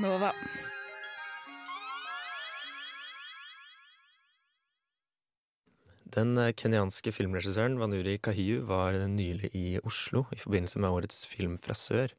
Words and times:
Nova. 0.00 0.30
Den 6.12 6.32
eh, 6.40 6.52
kenyanske 6.56 7.12
filmregissøren 7.12 7.76
Vanuri 7.80 8.14
Kahiu 8.24 8.62
var 8.68 8.96
nylig 9.12 9.50
i 9.52 9.76
Oslo 9.84 10.24
i 10.32 10.38
forbindelse 10.40 10.80
med 10.80 10.96
årets 10.96 11.26
Film 11.28 11.58
fra 11.60 11.76
sør. 11.76 12.14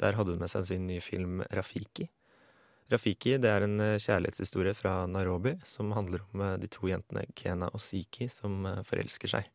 Der 0.00 0.16
hadde 0.16 0.34
hun 0.34 0.42
med 0.44 0.52
seg 0.52 0.66
sin 0.68 0.84
nye 0.88 1.00
film 1.00 1.40
Rafiki. 1.56 2.04
Rafiki 2.92 3.38
det 3.40 3.48
er 3.48 3.64
en 3.64 3.80
eh, 3.80 3.96
kjærlighetshistorie 3.96 4.76
fra 4.76 5.06
Nairobi 5.08 5.54
som 5.64 5.94
handler 5.96 6.26
om 6.28 6.44
eh, 6.44 6.58
de 6.60 6.68
to 6.68 6.90
jentene 6.90 7.24
Kena 7.32 7.70
og 7.72 7.80
Siki 7.80 8.28
som 8.28 8.68
forelsker 8.88 9.38
seg. 9.38 9.48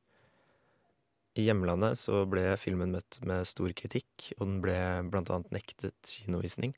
I 1.37 1.45
hjemlandet 1.45 1.99
så 2.01 2.23
ble 2.25 2.55
filmen 2.57 2.95
møtt 2.95 3.19
med 3.27 3.45
stor 3.45 3.69
kritikk, 3.75 4.31
og 4.39 4.47
den 4.47 4.59
ble 4.63 4.79
blant 5.11 5.29
annet 5.29 5.53
nektet 5.53 6.15
kinovisning. 6.23 6.73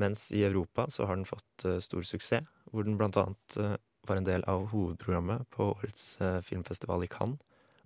Mens 0.00 0.28
i 0.34 0.42
Europa 0.42 0.88
så 0.90 1.06
har 1.06 1.16
den 1.16 1.28
fått 1.28 1.66
stor 1.84 2.02
suksess, 2.02 2.48
hvor 2.72 2.82
den 2.82 2.96
blant 2.98 3.18
annet 3.20 3.78
var 4.08 4.16
en 4.20 4.26
del 4.26 4.44
av 4.50 4.68
hovedprogrammet 4.72 5.48
på 5.54 5.70
årets 5.72 6.06
eh, 6.20 6.40
filmfestival 6.44 7.04
i 7.04 7.10
Cannes, 7.10 7.40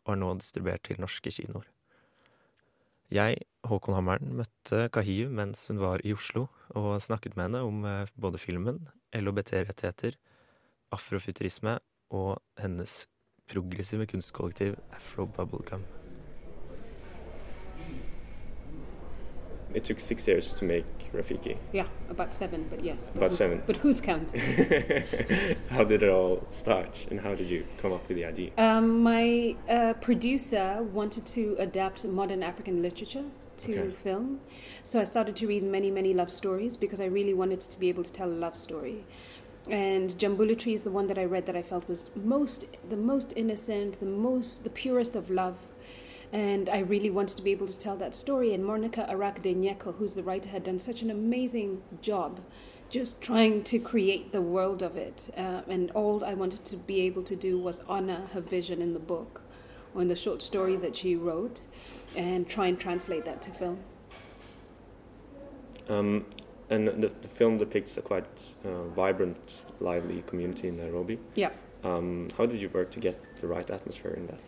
og 0.05 0.14
er 0.14 0.23
nå 0.23 0.30
distribuert 0.41 0.84
til 0.86 1.00
norske 1.02 1.33
kinoer. 1.34 1.66
Jeg, 3.12 3.41
Håkon 3.64 3.97
Hammeren, 3.97 4.34
møtte 4.36 4.88
Kahiu 4.92 5.30
mens 5.33 5.64
hun 5.70 5.80
var 5.80 6.02
i 6.05 6.12
Oslo, 6.16 6.48
og 6.77 6.98
snakket 7.05 7.36
med 7.36 7.48
henne 7.48 7.62
om 7.64 7.84
eh, 7.88 8.11
både 8.20 8.41
filmen, 8.42 8.83
LHBT-rettigheter, 9.16 10.19
afrofuturisme 10.92 11.78
og 12.14 12.36
hennes 12.61 13.02
progressive 13.48 14.09
kunstkollektiv 14.09 14.77
Afro 14.97 15.28
Bubblegum. 15.28 15.84
It 19.74 19.84
took 19.84 20.00
six 20.00 20.27
years 20.27 20.52
to 20.54 20.64
make 20.64 20.86
Rafiki. 21.12 21.56
Yeah, 21.72 21.86
about 22.08 22.34
seven, 22.34 22.66
but 22.70 22.82
yes. 22.82 23.08
But 23.08 23.16
about 23.16 23.32
seven. 23.32 23.62
But 23.66 23.77
who's 23.77 24.00
counting? 24.00 24.41
how 25.70 25.84
did 25.84 26.02
it 26.02 26.10
all 26.10 26.47
start, 26.50 27.06
and 27.10 27.20
how 27.20 27.34
did 27.34 27.48
you 27.48 27.66
come 27.77 27.92
up 27.92 28.06
with 28.08 28.16
the 28.16 28.25
idea? 28.25 28.50
Um, 28.56 29.02
my 29.02 29.56
uh, 29.69 29.94
producer 29.94 30.83
wanted 30.83 31.27
to 31.27 31.56
adapt 31.58 32.06
modern 32.06 32.42
African 32.42 32.83
literature 32.83 33.25
to 33.58 33.78
okay. 33.78 33.91
film, 33.92 34.41
so 34.84 35.00
I 35.00 35.05
started 35.05 35.36
to 35.36 35.47
read 35.47 35.62
many, 35.62 35.91
many 35.91 36.14
love 36.14 36.30
stories 36.30 36.77
because 36.77 37.00
I 37.00 37.06
really 37.06 37.34
wanted 37.34 37.60
to 37.60 37.78
be 37.78 37.88
able 37.88 38.05
to 38.05 38.12
tell 38.12 38.28
a 38.28 38.38
love 38.47 38.56
story. 38.56 39.05
And 39.70 40.10
Jambula 40.10 40.72
is 40.72 40.82
the 40.82 40.91
one 40.91 41.08
that 41.08 41.19
I 41.19 41.25
read 41.25 41.44
that 41.47 41.56
I 41.56 41.62
felt 41.62 41.86
was 41.88 42.10
most, 42.14 42.64
the 42.88 42.97
most 42.97 43.34
innocent, 43.36 44.00
the 44.00 44.06
most, 44.06 44.64
the 44.64 44.70
purest 44.70 45.14
of 45.14 45.28
love 45.30 45.56
and 46.33 46.69
I 46.69 46.81
really 46.81 47.11
wanted 47.11 47.37
to 47.39 47.43
be 47.43 47.53
able 47.53 47.69
to 47.69 47.79
tell 47.79 47.97
that 47.97 48.15
story. 48.15 48.53
And 48.53 48.65
Monica 48.65 49.09
Arac 49.09 49.43
Nyeko, 49.43 49.97
who's 49.97 50.15
the 50.15 50.23
writer, 50.23 50.51
had 50.51 50.65
done 50.65 50.79
such 50.79 51.03
an 51.03 51.11
amazing 51.11 51.83
job 52.03 52.41
just 52.91 53.21
trying 53.21 53.62
to 53.65 53.79
create 53.79 54.33
the 54.33 54.41
world 54.41 54.83
of 54.83 54.97
it. 54.97 55.31
Uh, 55.37 55.62
and 55.69 55.91
all 55.93 56.25
I 56.25 56.34
wanted 56.34 56.65
to 56.67 56.77
be 56.77 57.03
able 57.03 57.23
to 57.25 57.37
do 57.37 57.59
was 57.59 57.83
honor 57.89 58.29
her 58.33 58.41
vision 58.41 58.81
in 58.81 58.93
the 58.95 58.99
book 58.99 59.43
or 59.95 60.03
in 60.03 60.09
the 60.09 60.17
short 60.17 60.43
story 60.43 60.77
that 60.77 60.97
she 60.97 61.17
wrote 61.17 61.67
and 62.17 62.49
try 62.49 62.67
and 62.67 62.79
translate 62.79 63.25
that 63.25 63.43
to 63.43 63.51
film. 63.51 63.81
Um, 65.89 66.27
and 66.71 66.89
the, 66.89 67.12
the, 67.23 67.29
film 67.29 67.56
depicts 67.56 67.97
a 67.97 68.03
quite 68.03 68.27
uh, 68.62 68.84
vibrant, 68.89 69.62
lively 69.81 70.23
community 70.27 70.69
in 70.69 70.77
Nairobi. 70.77 71.19
Yeah. 71.34 71.51
Um, 71.84 72.29
how 72.37 72.45
did 72.47 72.61
you 72.61 72.69
work 72.71 72.91
to 72.93 73.01
get 73.01 73.17
the 73.41 73.47
right 73.47 73.69
atmosphere 73.71 74.12
in 74.12 74.27
that? 74.27 74.41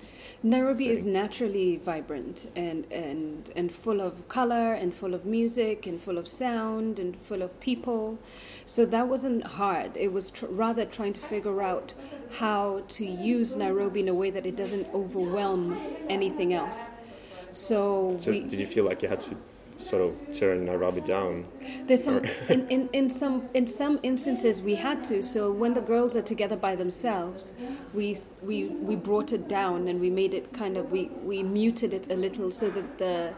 Nairobi 0.42 0.84
setting? 0.84 0.98
is 0.98 1.06
naturally 1.06 1.76
vibrant 1.76 2.50
and, 2.56 2.90
and, 2.90 3.50
and 3.54 3.70
full 3.70 4.00
of 4.00 4.26
color 4.28 4.72
and 4.72 4.92
full 4.92 5.14
of 5.14 5.24
music 5.24 5.86
and 5.86 6.02
full 6.02 6.18
of 6.18 6.26
sound 6.26 6.98
and 6.98 7.16
full 7.22 7.42
of 7.42 7.58
people. 7.60 8.18
So 8.66 8.84
that 8.86 9.06
wasn't 9.06 9.46
hard. 9.46 9.96
It 9.96 10.12
was 10.12 10.30
tr- 10.30 10.46
rather 10.46 10.84
trying 10.84 11.12
to 11.12 11.20
figure 11.20 11.62
out 11.62 11.94
how 12.38 12.82
to 12.88 13.04
use 13.04 13.54
Nairobi 13.54 14.00
in 14.00 14.08
a 14.08 14.14
way 14.14 14.30
that 14.30 14.44
it 14.44 14.56
doesn't 14.56 14.88
overwhelm 14.92 15.80
anything 16.08 16.52
else. 16.52 16.90
So, 17.52 18.16
so 18.18 18.30
we, 18.30 18.40
did 18.40 18.58
you 18.58 18.66
feel 18.66 18.84
like 18.84 19.02
you 19.02 19.08
had 19.08 19.20
to 19.22 19.36
sort 19.80 20.02
of 20.02 20.38
turn 20.38 20.66
Nairobi 20.66 21.00
down. 21.00 21.46
There's 21.86 22.04
some 22.04 22.18
in, 22.48 22.68
in, 22.68 22.88
in 22.92 23.10
some 23.10 23.48
in 23.54 23.66
some 23.66 23.98
instances 24.02 24.62
we 24.62 24.74
had 24.74 25.02
to. 25.04 25.22
So 25.22 25.50
when 25.50 25.74
the 25.74 25.80
girls 25.80 26.16
are 26.16 26.22
together 26.22 26.56
by 26.56 26.76
themselves, 26.76 27.54
we 27.94 28.16
we 28.42 28.66
we 28.66 28.96
brought 28.96 29.32
it 29.32 29.48
down 29.48 29.88
and 29.88 30.00
we 30.00 30.10
made 30.10 30.34
it 30.34 30.52
kind 30.52 30.76
of 30.76 30.92
we 30.92 31.06
we 31.24 31.42
muted 31.42 31.94
it 31.94 32.10
a 32.10 32.14
little 32.16 32.50
so 32.50 32.70
that 32.70 32.98
the 32.98 33.34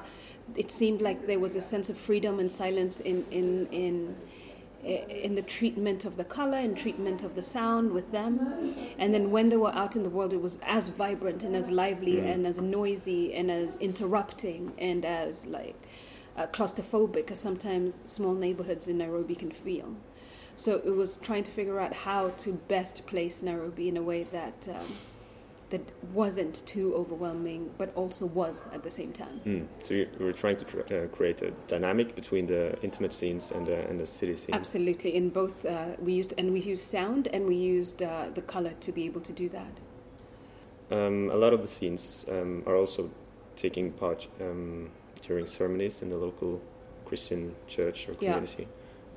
it 0.56 0.70
seemed 0.70 1.00
like 1.00 1.26
there 1.26 1.38
was 1.38 1.56
a 1.56 1.60
sense 1.60 1.88
of 1.88 1.96
freedom 1.96 2.38
and 2.38 2.50
silence 2.50 3.00
in 3.00 3.24
in 3.30 3.66
in 3.68 4.16
in 4.84 5.36
the 5.36 5.42
treatment 5.42 6.04
of 6.04 6.16
the 6.16 6.24
color 6.24 6.58
and 6.58 6.76
treatment 6.76 7.22
of 7.22 7.36
the 7.36 7.42
sound 7.42 7.92
with 7.92 8.10
them. 8.10 8.74
And 8.98 9.14
then 9.14 9.30
when 9.30 9.48
they 9.48 9.56
were 9.56 9.72
out 9.72 9.94
in 9.94 10.02
the 10.02 10.10
world, 10.10 10.32
it 10.32 10.42
was 10.42 10.58
as 10.66 10.88
vibrant 10.88 11.44
and 11.44 11.54
as 11.54 11.70
lively 11.70 12.14
mm. 12.14 12.28
and 12.28 12.44
as 12.46 12.60
noisy 12.60 13.32
and 13.32 13.48
as 13.48 13.76
interrupting 13.76 14.72
and 14.78 15.04
as 15.04 15.46
like 15.46 15.76
uh, 16.36 16.46
claustrophobic 16.46 17.30
as 17.30 17.40
sometimes 17.40 18.00
small 18.04 18.34
neighborhoods 18.34 18.88
in 18.88 18.98
Nairobi 18.98 19.34
can 19.34 19.50
feel. 19.50 19.96
So 20.54 20.76
it 20.84 20.94
was 20.94 21.16
trying 21.16 21.44
to 21.44 21.52
figure 21.52 21.80
out 21.80 21.92
how 21.94 22.30
to 22.30 22.52
best 22.52 23.06
place 23.06 23.42
Nairobi 23.42 23.88
in 23.88 23.96
a 23.96 24.02
way 24.02 24.24
that 24.24 24.68
um, 24.68 24.86
that 25.72 25.90
wasn't 26.12 26.64
too 26.66 26.94
overwhelming, 26.94 27.70
but 27.78 27.90
also 27.96 28.26
was 28.26 28.68
at 28.74 28.82
the 28.82 28.90
same 28.90 29.10
time. 29.10 29.40
Mm. 29.46 29.66
So 29.82 29.94
you 29.94 30.08
were 30.20 30.34
trying 30.34 30.56
to 30.56 30.64
tr- 30.66 30.94
uh, 30.94 31.06
create 31.06 31.40
a 31.40 31.50
dynamic 31.66 32.14
between 32.14 32.46
the 32.46 32.78
intimate 32.82 33.12
scenes 33.12 33.50
and 33.50 33.66
the, 33.66 33.88
and 33.88 33.98
the 33.98 34.06
city 34.06 34.36
scenes. 34.36 34.54
Absolutely, 34.54 35.14
in 35.14 35.30
both 35.30 35.64
uh, 35.64 35.96
we 35.98 36.12
used 36.12 36.34
and 36.36 36.52
we 36.52 36.60
used 36.60 36.84
sound 36.84 37.26
and 37.28 37.46
we 37.46 37.56
used 37.56 38.02
uh, 38.02 38.26
the 38.34 38.42
color 38.42 38.74
to 38.80 38.92
be 38.92 39.06
able 39.06 39.22
to 39.22 39.32
do 39.32 39.48
that. 39.48 39.72
Um, 40.90 41.30
a 41.32 41.36
lot 41.36 41.54
of 41.54 41.62
the 41.62 41.68
scenes 41.68 42.26
um, 42.30 42.62
are 42.66 42.76
also 42.76 43.10
taking 43.56 43.92
part 43.92 44.28
um, 44.42 44.90
during 45.22 45.46
ceremonies 45.46 46.02
in 46.02 46.10
the 46.10 46.16
local 46.16 46.62
Christian 47.04 47.54
church 47.66 48.08
or 48.08 48.14
community. 48.14 48.66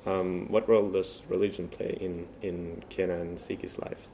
Yeah. 0.06 0.12
Um, 0.12 0.46
what 0.48 0.68
role 0.68 0.90
does 0.90 1.22
religion 1.28 1.68
play 1.68 1.96
in, 2.00 2.28
in 2.40 2.82
Kena 2.90 3.20
and 3.20 3.38
Ziki's 3.38 3.78
lives? 3.78 4.12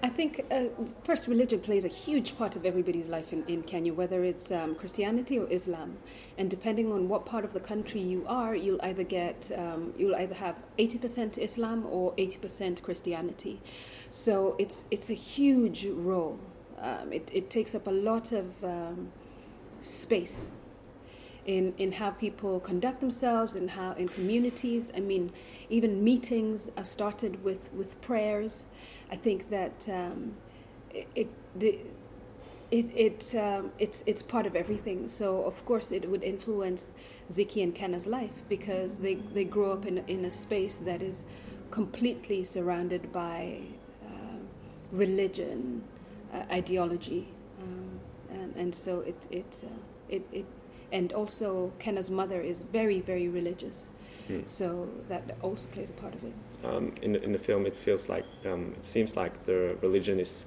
I 0.00 0.08
think 0.08 0.46
uh, 0.50 0.66
first 1.02 1.26
religion 1.26 1.58
plays 1.58 1.84
a 1.84 1.88
huge 1.88 2.38
part 2.38 2.54
of 2.54 2.64
everybody's 2.64 3.08
life 3.08 3.32
in, 3.32 3.44
in 3.46 3.64
Kenya, 3.64 3.92
whether 3.92 4.22
it's 4.22 4.52
um, 4.52 4.76
Christianity 4.76 5.38
or 5.38 5.48
Islam, 5.50 5.98
and 6.38 6.48
depending 6.48 6.92
on 6.92 7.08
what 7.08 7.26
part 7.26 7.44
of 7.44 7.52
the 7.52 7.60
country 7.60 8.00
you 8.00 8.24
are, 8.28 8.54
you'll 8.54 8.80
either 8.80 9.02
get 9.02 9.50
um, 9.56 9.92
you'll 9.98 10.14
either 10.14 10.36
have 10.36 10.56
eighty 10.78 10.98
percent 10.98 11.36
Islam 11.36 11.84
or 11.84 12.14
eighty 12.16 12.38
percent 12.38 12.80
Christianity. 12.80 13.60
So 14.10 14.54
it's 14.58 14.86
it's 14.92 15.10
a 15.10 15.14
huge 15.14 15.84
role. 15.86 16.38
Um, 16.80 17.12
it, 17.12 17.28
it 17.32 17.50
takes 17.50 17.74
up 17.74 17.88
a 17.88 17.90
lot 17.90 18.30
of 18.30 18.62
um, 18.62 19.10
space 19.82 20.48
in, 21.48 21.72
in 21.78 21.92
how 21.92 22.10
people 22.10 22.60
conduct 22.60 23.00
themselves 23.00 23.56
and 23.56 23.70
how 23.70 23.92
in 23.94 24.06
communities. 24.06 24.92
I 24.94 25.00
mean, 25.00 25.32
even 25.70 26.04
meetings 26.04 26.70
are 26.76 26.84
started 26.84 27.42
with, 27.42 27.72
with 27.72 27.98
prayers. 28.02 28.66
I 29.10 29.16
think 29.16 29.48
that 29.48 29.88
um, 29.88 30.34
it, 30.92 31.08
it, 31.14 31.86
it, 32.70 32.86
it 32.94 33.34
um, 33.34 33.72
it's 33.78 34.04
it's 34.06 34.22
part 34.22 34.44
of 34.44 34.54
everything. 34.54 35.08
So 35.08 35.42
of 35.44 35.64
course 35.64 35.90
it 35.90 36.10
would 36.10 36.22
influence 36.22 36.92
Ziki 37.30 37.62
and 37.62 37.74
Kena's 37.74 38.06
life 38.06 38.42
because 38.50 38.98
they, 38.98 39.14
they 39.14 39.44
grow 39.44 39.72
up 39.72 39.86
in 39.86 39.98
in 40.06 40.26
a 40.26 40.30
space 40.30 40.76
that 40.76 41.00
is 41.00 41.24
completely 41.70 42.44
surrounded 42.44 43.10
by 43.10 43.60
uh, 44.04 44.36
religion, 44.92 45.82
uh, 46.34 46.42
ideology, 46.52 47.28
um, 47.62 48.00
and, 48.30 48.54
and 48.56 48.74
so 48.74 49.00
it 49.00 49.26
it, 49.30 49.64
uh, 49.66 49.72
it 50.10 50.26
it 50.30 50.44
and 50.92 51.12
also 51.12 51.72
Kena's 51.78 52.10
mother 52.10 52.40
is 52.40 52.62
very 52.62 53.00
very 53.00 53.28
religious, 53.28 53.88
hmm. 54.26 54.40
so 54.46 54.88
that 55.08 55.36
also 55.42 55.68
plays 55.68 55.90
a 55.90 55.94
part 55.94 56.14
of 56.14 56.24
it. 56.24 56.32
Um, 56.64 56.94
in 57.02 57.12
the, 57.12 57.22
in 57.22 57.32
the 57.32 57.38
film, 57.38 57.66
it 57.66 57.76
feels 57.76 58.08
like 58.08 58.24
um, 58.46 58.74
it 58.76 58.84
seems 58.84 59.16
like 59.16 59.44
the 59.44 59.76
religion 59.80 60.18
is 60.18 60.44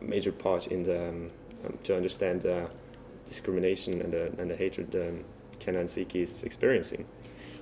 a 0.00 0.04
major 0.04 0.32
part 0.32 0.68
in 0.68 0.82
the 0.82 1.08
um, 1.08 1.30
um 1.64 1.78
to 1.84 1.96
understand 1.96 2.42
the 2.42 2.68
discrimination 3.24 4.00
and 4.00 4.12
the 4.12 4.32
and 4.38 4.50
the 4.50 4.56
hatred 4.56 4.94
um, 4.94 5.24
Kena 5.58 5.80
and 5.80 5.88
Ziki 5.88 6.22
is 6.22 6.42
experiencing. 6.42 7.06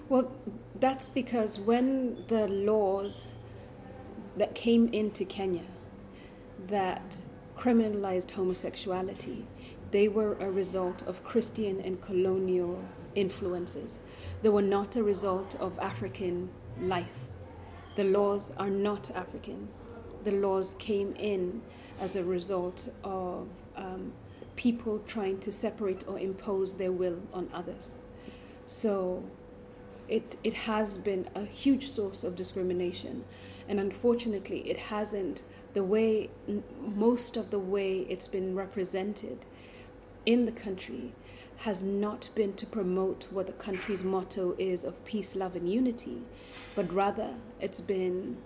Well, 0.08 0.30
that's 0.78 1.08
because 1.08 1.58
when 1.58 2.24
the 2.28 2.46
laws 2.46 3.34
that 4.36 4.54
came 4.54 4.88
into 4.92 5.24
Kenya 5.24 5.64
that 6.66 7.22
criminalized 7.56 8.32
homosexuality 8.32 9.46
they 9.94 10.08
were 10.08 10.32
a 10.40 10.50
result 10.50 11.04
of 11.06 11.22
Christian 11.22 11.80
and 11.80 12.00
colonial 12.00 12.82
influences. 13.14 14.00
They 14.42 14.48
were 14.48 14.60
not 14.60 14.96
a 14.96 15.04
result 15.04 15.54
of 15.60 15.78
African 15.78 16.50
life. 16.80 17.28
The 17.94 18.02
laws 18.02 18.52
are 18.56 18.70
not 18.70 19.12
African. 19.12 19.68
The 20.24 20.32
laws 20.32 20.74
came 20.80 21.14
in 21.14 21.62
as 22.00 22.16
a 22.16 22.24
result 22.24 22.88
of 23.04 23.46
um, 23.76 24.12
people 24.56 24.98
trying 25.06 25.38
to 25.38 25.52
separate 25.52 26.08
or 26.08 26.18
impose 26.18 26.74
their 26.74 26.90
will 26.90 27.20
on 27.32 27.48
others. 27.54 27.92
So 28.66 29.22
it, 30.08 30.36
it 30.42 30.54
has 30.54 30.98
been 30.98 31.28
a 31.36 31.44
huge 31.44 31.86
source 31.86 32.24
of 32.24 32.34
discrimination. 32.34 33.24
And 33.68 33.78
unfortunately, 33.78 34.68
it 34.68 34.76
hasn't, 34.90 35.44
the 35.72 35.84
way, 35.84 36.30
most 36.80 37.36
of 37.36 37.50
the 37.50 37.60
way 37.60 37.98
it's 38.08 38.26
been 38.26 38.56
represented 38.56 39.38
in 40.26 40.46
the 40.46 40.52
country 40.52 41.12
has 41.58 41.82
not 41.82 42.28
been 42.34 42.52
to 42.54 42.66
promote 42.66 43.26
what 43.30 43.46
the 43.46 43.52
country's 43.52 44.02
motto 44.02 44.54
is 44.58 44.84
of 44.84 45.04
peace, 45.04 45.36
love, 45.36 45.54
and 45.54 45.70
unity, 45.70 46.22
but 46.74 46.92
rather 46.92 47.34
it's 47.60 47.80
been 47.80 48.36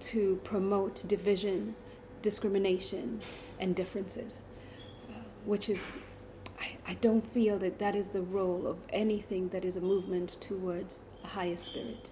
to 0.00 0.40
promote 0.44 1.02
division, 1.08 1.74
discrimination, 2.22 3.20
and 3.58 3.74
differences, 3.74 4.42
uh, 5.08 5.14
which 5.44 5.68
is, 5.68 5.92
I, 6.60 6.76
I 6.86 6.94
don't 6.94 7.24
feel 7.24 7.58
that 7.58 7.78
that 7.78 7.96
is 7.96 8.08
the 8.08 8.20
role 8.20 8.66
of 8.66 8.78
anything 8.90 9.48
that 9.50 9.64
is 9.64 9.76
a 9.76 9.80
movement 9.80 10.36
towards 10.40 11.02
a 11.22 11.28
higher 11.28 11.56
spirit. 11.56 12.10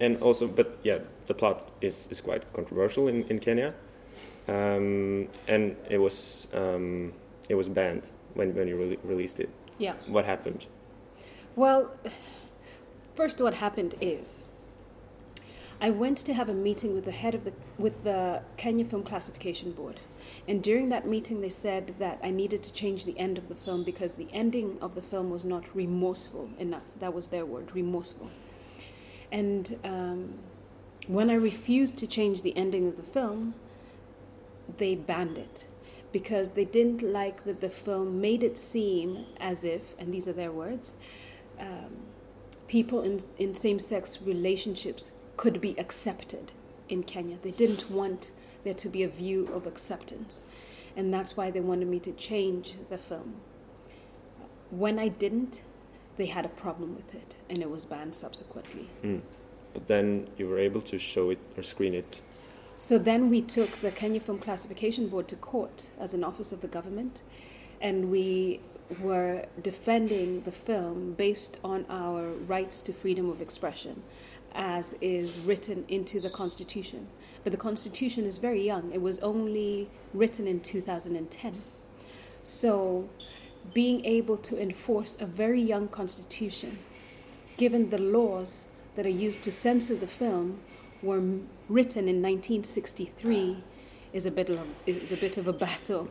And 0.00 0.20
also, 0.20 0.48
but 0.48 0.78
yeah, 0.82 0.98
the 1.26 1.34
plot 1.34 1.70
is, 1.80 2.08
is 2.10 2.20
quite 2.20 2.52
controversial 2.52 3.06
in, 3.06 3.22
in 3.24 3.38
Kenya. 3.38 3.74
Um, 4.46 5.28
and 5.48 5.76
it 5.88 5.98
was 5.98 6.48
um, 6.52 7.12
it 7.48 7.54
was 7.54 7.68
banned 7.68 8.08
when, 8.34 8.54
when 8.54 8.68
you 8.68 8.76
re- 8.76 8.98
released 9.02 9.40
it. 9.40 9.48
Yeah. 9.78 9.94
What 10.06 10.24
happened? 10.24 10.66
Well, 11.56 11.92
first, 13.14 13.40
what 13.40 13.54
happened 13.54 13.94
is 14.00 14.42
I 15.80 15.90
went 15.90 16.18
to 16.18 16.34
have 16.34 16.48
a 16.48 16.54
meeting 16.54 16.94
with 16.94 17.04
the 17.04 17.12
head 17.12 17.34
of 17.34 17.44
the 17.44 17.52
with 17.78 18.04
the 18.04 18.42
Kenya 18.56 18.84
Film 18.84 19.02
Classification 19.02 19.72
Board. 19.72 20.00
And 20.46 20.62
during 20.62 20.88
that 20.90 21.06
meeting, 21.06 21.40
they 21.40 21.48
said 21.48 21.94
that 21.98 22.18
I 22.22 22.30
needed 22.30 22.62
to 22.64 22.72
change 22.72 23.04
the 23.04 23.18
end 23.18 23.38
of 23.38 23.48
the 23.48 23.54
film 23.54 23.82
because 23.82 24.16
the 24.16 24.28
ending 24.32 24.78
of 24.80 24.94
the 24.94 25.02
film 25.02 25.30
was 25.30 25.44
not 25.44 25.74
remorseful 25.74 26.50
enough. 26.58 26.82
That 27.00 27.14
was 27.14 27.28
their 27.28 27.46
word, 27.46 27.70
remorseful. 27.74 28.30
And 29.32 29.78
um, 29.84 30.34
when 31.06 31.30
I 31.30 31.34
refused 31.34 31.96
to 31.98 32.06
change 32.06 32.42
the 32.42 32.56
ending 32.56 32.86
of 32.86 32.96
the 32.96 33.02
film, 33.02 33.54
they 34.78 34.94
banned 34.94 35.38
it 35.38 35.64
because 36.12 36.52
they 36.52 36.64
didn't 36.64 37.02
like 37.02 37.44
that 37.44 37.60
the 37.60 37.68
film 37.68 38.20
made 38.20 38.42
it 38.42 38.56
seem 38.56 39.26
as 39.40 39.64
if, 39.64 39.98
and 39.98 40.14
these 40.14 40.28
are 40.28 40.32
their 40.32 40.52
words, 40.52 40.96
um, 41.58 41.96
people 42.68 43.02
in, 43.02 43.20
in 43.36 43.54
same 43.54 43.78
sex 43.78 44.20
relationships 44.22 45.12
could 45.36 45.60
be 45.60 45.76
accepted 45.78 46.52
in 46.88 47.02
Kenya. 47.02 47.36
They 47.42 47.50
didn't 47.50 47.90
want 47.90 48.30
there 48.62 48.74
to 48.74 48.88
be 48.88 49.02
a 49.02 49.08
view 49.08 49.48
of 49.52 49.66
acceptance. 49.66 50.42
And 50.96 51.12
that's 51.12 51.36
why 51.36 51.50
they 51.50 51.60
wanted 51.60 51.88
me 51.88 51.98
to 52.00 52.12
change 52.12 52.76
the 52.88 52.98
film. 52.98 53.36
When 54.70 54.98
I 54.98 55.08
didn't, 55.08 55.62
they 56.16 56.26
had 56.26 56.44
a 56.44 56.48
problem 56.48 56.94
with 56.94 57.14
it, 57.14 57.36
and 57.50 57.58
it 57.58 57.68
was 57.68 57.84
banned 57.84 58.14
subsequently. 58.14 58.88
Mm. 59.02 59.20
But 59.72 59.88
then 59.88 60.28
you 60.38 60.48
were 60.48 60.58
able 60.58 60.80
to 60.82 60.98
show 60.98 61.30
it 61.30 61.38
or 61.56 61.62
screen 61.62 61.94
it. 61.94 62.20
So 62.76 62.98
then 62.98 63.30
we 63.30 63.40
took 63.40 63.70
the 63.80 63.90
Kenya 63.90 64.20
Film 64.20 64.38
Classification 64.38 65.08
Board 65.08 65.28
to 65.28 65.36
court 65.36 65.88
as 65.98 66.12
an 66.12 66.24
office 66.24 66.52
of 66.52 66.60
the 66.60 66.68
government, 66.68 67.22
and 67.80 68.10
we 68.10 68.60
were 69.00 69.46
defending 69.62 70.42
the 70.42 70.52
film 70.52 71.14
based 71.14 71.58
on 71.64 71.86
our 71.88 72.28
rights 72.30 72.82
to 72.82 72.92
freedom 72.92 73.30
of 73.30 73.40
expression 73.40 74.02
as 74.54 74.94
is 75.00 75.40
written 75.40 75.84
into 75.88 76.20
the 76.20 76.30
Constitution. 76.30 77.08
But 77.42 77.52
the 77.52 77.58
Constitution 77.58 78.24
is 78.24 78.38
very 78.38 78.64
young, 78.64 78.92
it 78.92 79.02
was 79.02 79.18
only 79.18 79.90
written 80.12 80.46
in 80.46 80.60
2010. 80.60 81.62
So, 82.44 83.08
being 83.72 84.04
able 84.04 84.36
to 84.36 84.60
enforce 84.60 85.20
a 85.20 85.26
very 85.26 85.60
young 85.60 85.88
Constitution, 85.88 86.78
given 87.56 87.90
the 87.90 87.98
laws 87.98 88.66
that 88.94 89.06
are 89.06 89.10
used 89.10 89.42
to 89.44 89.52
censor 89.52 89.96
the 89.96 90.06
film 90.06 90.60
were 91.04 91.22
written 91.68 92.08
in 92.08 92.22
1963, 92.22 93.62
is 94.12 94.26
a 94.26 94.30
bit 94.30 94.48
of, 94.48 94.60
is 94.86 95.12
a, 95.12 95.16
bit 95.16 95.36
of 95.36 95.48
a 95.48 95.52
battle. 95.52 96.08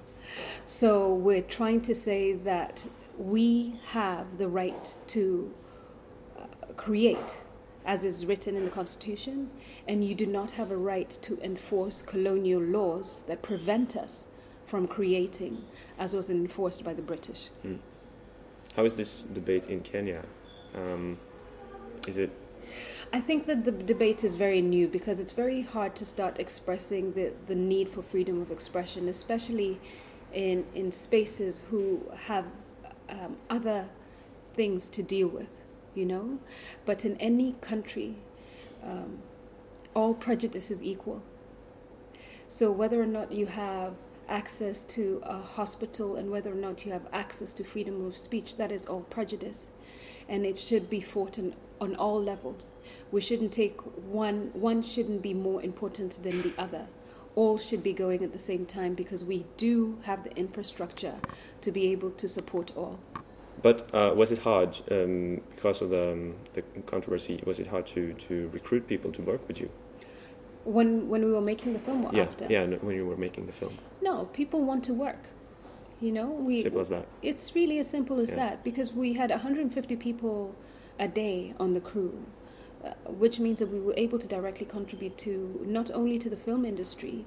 So, 0.65 1.13
we're 1.13 1.41
trying 1.41 1.81
to 1.81 1.95
say 1.95 2.33
that 2.33 2.87
we 3.17 3.75
have 3.87 4.37
the 4.37 4.47
right 4.47 4.97
to 5.07 5.53
uh, 6.37 6.45
create 6.77 7.37
as 7.85 8.05
is 8.05 8.25
written 8.25 8.55
in 8.55 8.63
the 8.63 8.71
Constitution, 8.71 9.49
and 9.87 10.05
you 10.05 10.15
do 10.15 10.25
not 10.25 10.51
have 10.51 10.71
a 10.71 10.77
right 10.77 11.09
to 11.21 11.39
enforce 11.41 12.01
colonial 12.01 12.61
laws 12.61 13.23
that 13.27 13.41
prevent 13.41 13.95
us 13.95 14.25
from 14.65 14.87
creating 14.87 15.63
as 15.99 16.15
was 16.15 16.29
enforced 16.29 16.83
by 16.83 16.93
the 16.93 17.01
British. 17.01 17.49
Mm. 17.65 17.79
How 18.75 18.85
is 18.85 18.93
this 18.95 19.23
debate 19.23 19.69
in 19.69 19.81
Kenya? 19.81 20.23
Um, 20.75 21.19
is 22.07 22.17
it? 22.17 22.31
I 23.13 23.21
think 23.21 23.45
that 23.45 23.63
the 23.63 23.71
debate 23.71 24.23
is 24.23 24.35
very 24.35 24.61
new 24.61 24.87
because 24.87 25.19
it's 25.19 25.33
very 25.33 25.61
hard 25.61 25.95
to 25.97 26.05
start 26.05 26.39
expressing 26.39 27.13
the, 27.13 27.31
the 27.47 27.55
need 27.55 27.89
for 27.89 28.01
freedom 28.01 28.41
of 28.41 28.51
expression, 28.51 29.07
especially 29.07 29.79
in, 30.33 30.65
in 30.73 30.91
spaces 30.91 31.63
who 31.69 32.11
have 32.23 32.45
um, 33.07 33.37
other 33.49 33.87
things 34.55 34.89
to 34.89 35.03
deal 35.03 35.27
with 35.27 35.63
you 35.95 36.05
know? 36.05 36.39
But 36.85 37.05
in 37.05 37.17
any 37.17 37.53
country, 37.61 38.15
um, 38.83 39.19
all 39.93 40.13
prejudice 40.13 40.71
is 40.71 40.83
equal. 40.83 41.23
So 42.47 42.71
whether 42.71 43.01
or 43.01 43.05
not 43.05 43.31
you 43.31 43.47
have 43.47 43.93
access 44.27 44.83
to 44.83 45.21
a 45.23 45.39
hospital 45.39 46.15
and 46.15 46.31
whether 46.31 46.51
or 46.51 46.55
not 46.55 46.85
you 46.85 46.91
have 46.91 47.07
access 47.11 47.53
to 47.53 47.63
freedom 47.63 48.05
of 48.05 48.17
speech, 48.17 48.57
that 48.57 48.71
is 48.71 48.85
all 48.85 49.01
prejudice. 49.01 49.69
And 50.29 50.45
it 50.45 50.57
should 50.57 50.89
be 50.89 51.01
fought 51.01 51.37
on, 51.37 51.55
on 51.79 51.95
all 51.95 52.21
levels. 52.21 52.71
We 53.11 53.21
shouldn't 53.21 53.51
take 53.51 53.79
one, 53.81 54.51
one 54.53 54.81
shouldn't 54.81 55.21
be 55.21 55.33
more 55.33 55.61
important 55.61 56.23
than 56.23 56.41
the 56.41 56.53
other. 56.57 56.87
All 57.35 57.57
should 57.57 57.83
be 57.83 57.93
going 57.93 58.23
at 58.23 58.31
the 58.31 58.39
same 58.39 58.65
time 58.65 58.93
because 58.93 59.23
we 59.23 59.45
do 59.57 59.99
have 60.03 60.23
the 60.23 60.35
infrastructure 60.35 61.15
to 61.61 61.71
be 61.71 61.91
able 61.91 62.11
to 62.11 62.27
support 62.27 62.71
all. 62.75 62.99
But 63.61 63.93
uh, 63.95 64.13
was 64.15 64.31
it 64.31 64.39
hard 64.39 64.77
um, 64.91 65.41
because 65.55 65.81
of 65.81 65.89
the, 65.89 66.11
um, 66.11 66.35
the 66.53 66.61
controversy? 66.85 67.41
Was 67.45 67.59
it 67.59 67.67
hard 67.67 67.85
to, 67.87 68.13
to 68.13 68.49
recruit 68.53 68.87
people 68.87 69.11
to 69.13 69.21
work 69.21 69.47
with 69.47 69.59
you? 69.61 69.69
When 70.65 71.09
when 71.09 71.25
we 71.25 71.31
were 71.31 71.41
making 71.41 71.73
the 71.73 71.79
film, 71.79 72.09
yeah, 72.13 72.23
after? 72.23 72.47
yeah, 72.49 72.65
no, 72.65 72.77
when 72.77 72.95
you 72.95 73.05
were 73.05 73.17
making 73.17 73.47
the 73.47 73.51
film. 73.51 73.77
No, 74.01 74.25
people 74.25 74.61
want 74.61 74.85
to 74.85 74.93
work. 74.93 75.27
You 75.99 76.11
know, 76.11 76.27
we. 76.27 76.61
Simple 76.61 76.81
as 76.81 76.89
that. 76.89 77.05
It's 77.21 77.53
really 77.53 77.79
as 77.79 77.89
simple 77.89 78.19
as 78.19 78.29
yeah. 78.29 78.35
that 78.37 78.63
because 78.63 78.93
we 78.93 79.13
had 79.13 79.29
150 79.29 79.95
people 79.97 80.55
a 80.99 81.07
day 81.07 81.53
on 81.59 81.73
the 81.73 81.81
crew, 81.81 82.25
uh, 82.83 82.91
which 83.07 83.39
means 83.39 83.59
that 83.59 83.69
we 83.69 83.79
were 83.79 83.93
able 83.97 84.19
to 84.19 84.27
directly 84.27 84.65
contribute 84.65 85.17
to 85.19 85.61
not 85.65 85.91
only 85.91 86.19
to 86.19 86.29
the 86.29 86.37
film 86.37 86.65
industry, 86.65 87.25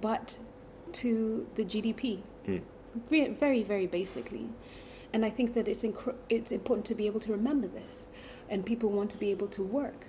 but 0.00 0.38
to 0.92 1.46
the 1.54 1.64
GDP. 1.64 2.22
Mm. 2.46 2.62
Very, 3.38 3.62
very 3.62 3.86
basically. 3.86 4.48
And 5.12 5.24
I 5.24 5.30
think 5.30 5.54
that 5.54 5.68
it's, 5.68 5.84
inc- 5.84 6.16
it's 6.28 6.52
important 6.52 6.86
to 6.86 6.94
be 6.94 7.06
able 7.06 7.20
to 7.20 7.32
remember 7.32 7.68
this, 7.68 8.06
and 8.48 8.66
people 8.66 8.90
want 8.90 9.10
to 9.10 9.18
be 9.18 9.30
able 9.30 9.48
to 9.48 9.62
work. 9.62 10.06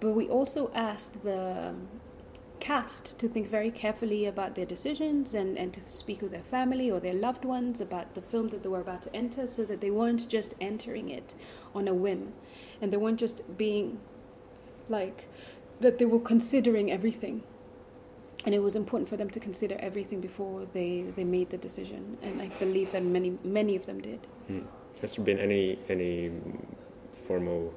But 0.00 0.10
we 0.10 0.28
also 0.28 0.70
asked 0.74 1.22
the 1.24 1.74
cast 2.60 3.18
to 3.18 3.28
think 3.28 3.48
very 3.48 3.70
carefully 3.70 4.26
about 4.26 4.54
their 4.54 4.66
decisions 4.66 5.34
and, 5.34 5.56
and 5.56 5.72
to 5.72 5.80
speak 5.82 6.22
with 6.22 6.32
their 6.32 6.42
family 6.42 6.90
or 6.90 7.00
their 7.00 7.14
loved 7.14 7.44
ones 7.44 7.80
about 7.80 8.14
the 8.14 8.22
film 8.22 8.48
that 8.48 8.62
they 8.62 8.68
were 8.68 8.80
about 8.80 9.02
to 9.02 9.14
enter 9.14 9.46
so 9.46 9.64
that 9.64 9.80
they 9.80 9.90
weren't 9.90 10.28
just 10.28 10.54
entering 10.60 11.08
it 11.08 11.34
on 11.74 11.86
a 11.86 11.94
whim 11.94 12.32
and 12.80 12.92
they 12.92 12.96
weren't 12.96 13.18
just 13.18 13.42
being 13.56 14.00
like 14.88 15.26
that 15.80 15.98
they 15.98 16.04
were 16.04 16.20
considering 16.20 16.90
everything. 16.90 17.42
And 18.46 18.54
it 18.54 18.60
was 18.60 18.76
important 18.76 19.08
for 19.08 19.16
them 19.16 19.30
to 19.30 19.40
consider 19.40 19.76
everything 19.80 20.20
before 20.20 20.64
they, 20.72 21.06
they 21.16 21.24
made 21.24 21.50
the 21.50 21.58
decision. 21.58 22.18
And 22.22 22.40
i 22.40 22.48
believe 22.58 22.92
that 22.92 23.04
many 23.04 23.38
many 23.44 23.76
of 23.76 23.86
them 23.86 24.00
did. 24.00 24.20
Mm. 24.50 24.64
has 25.00 25.14
there 25.14 25.24
been 25.24 25.38
any 25.38 25.78
any 25.88 26.32
formal 27.26 27.74